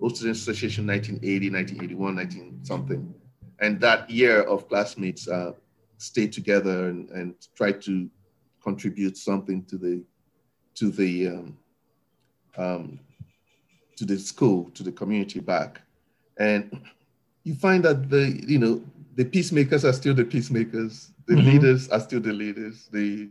[0.00, 3.14] Old Students Association 1980, 1981, 19 something,
[3.60, 5.52] and that year of classmates uh,
[5.96, 8.08] stay together and, and try to
[8.62, 10.04] contribute something to the
[10.76, 11.58] to the um,
[12.56, 13.00] um,
[13.96, 15.80] to the school, to the community back,
[16.38, 16.80] and
[17.42, 18.82] you find that the you know
[19.16, 21.48] the peacemakers are still the peacemakers, the mm-hmm.
[21.48, 23.28] leaders are still the leaders, the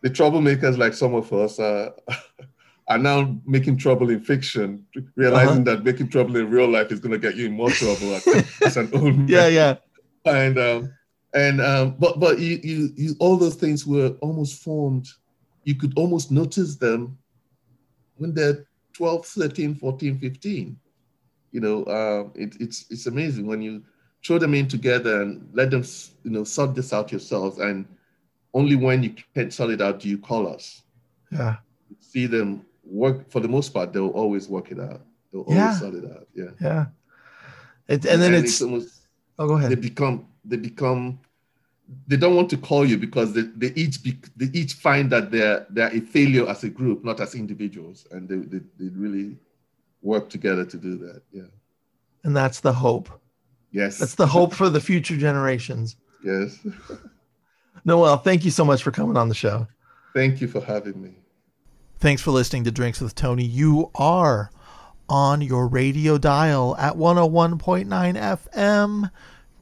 [0.00, 1.92] the troublemakers like some of us are
[2.92, 4.86] are now making trouble in fiction,
[5.16, 5.76] realizing uh-huh.
[5.76, 8.14] that making trouble in real life is going to get you in more trouble
[8.64, 9.28] as, an old man.
[9.28, 9.76] Yeah, yeah.
[10.26, 10.92] And um,
[11.34, 15.08] and um, but but you, you you all those things were almost formed.
[15.64, 17.16] You could almost notice them
[18.16, 20.76] when they're 12, 13, 14, 15.
[21.52, 23.82] You know, um, it, it's it's amazing when you
[24.24, 25.82] throw them in together and let them
[26.24, 27.86] you know sort this out yourselves and
[28.54, 30.82] only when you can't sort it out do you call us.
[31.30, 31.56] Yeah.
[32.00, 35.02] See them work for the most part, they'll always work it out.
[35.32, 35.64] They'll yeah.
[35.64, 36.26] always sort it out.
[36.34, 36.50] Yeah.
[36.60, 36.86] Yeah.
[37.88, 39.08] It, and then and it's, it's, almost
[39.38, 39.70] oh go ahead.
[39.70, 41.18] They become they become
[42.06, 45.30] they don't want to call you because they, they each be, they each find that
[45.30, 48.06] they're they're a failure as a group, not as individuals.
[48.10, 49.36] And they, they, they really
[50.00, 51.22] work together to do that.
[51.32, 51.50] Yeah.
[52.24, 53.08] And that's the hope.
[53.72, 53.98] Yes.
[53.98, 55.96] That's the hope for the future generations.
[56.24, 56.58] Yes.
[57.84, 59.66] Noel, thank you so much for coming on the show.
[60.14, 61.14] Thank you for having me.
[62.02, 63.44] Thanks for listening to Drinks with Tony.
[63.44, 64.50] You are
[65.08, 67.86] on your radio dial at 101.9
[68.52, 69.08] FM,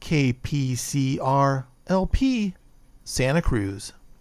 [0.01, 2.55] KPCR LP,
[3.03, 3.93] Santa Cruz.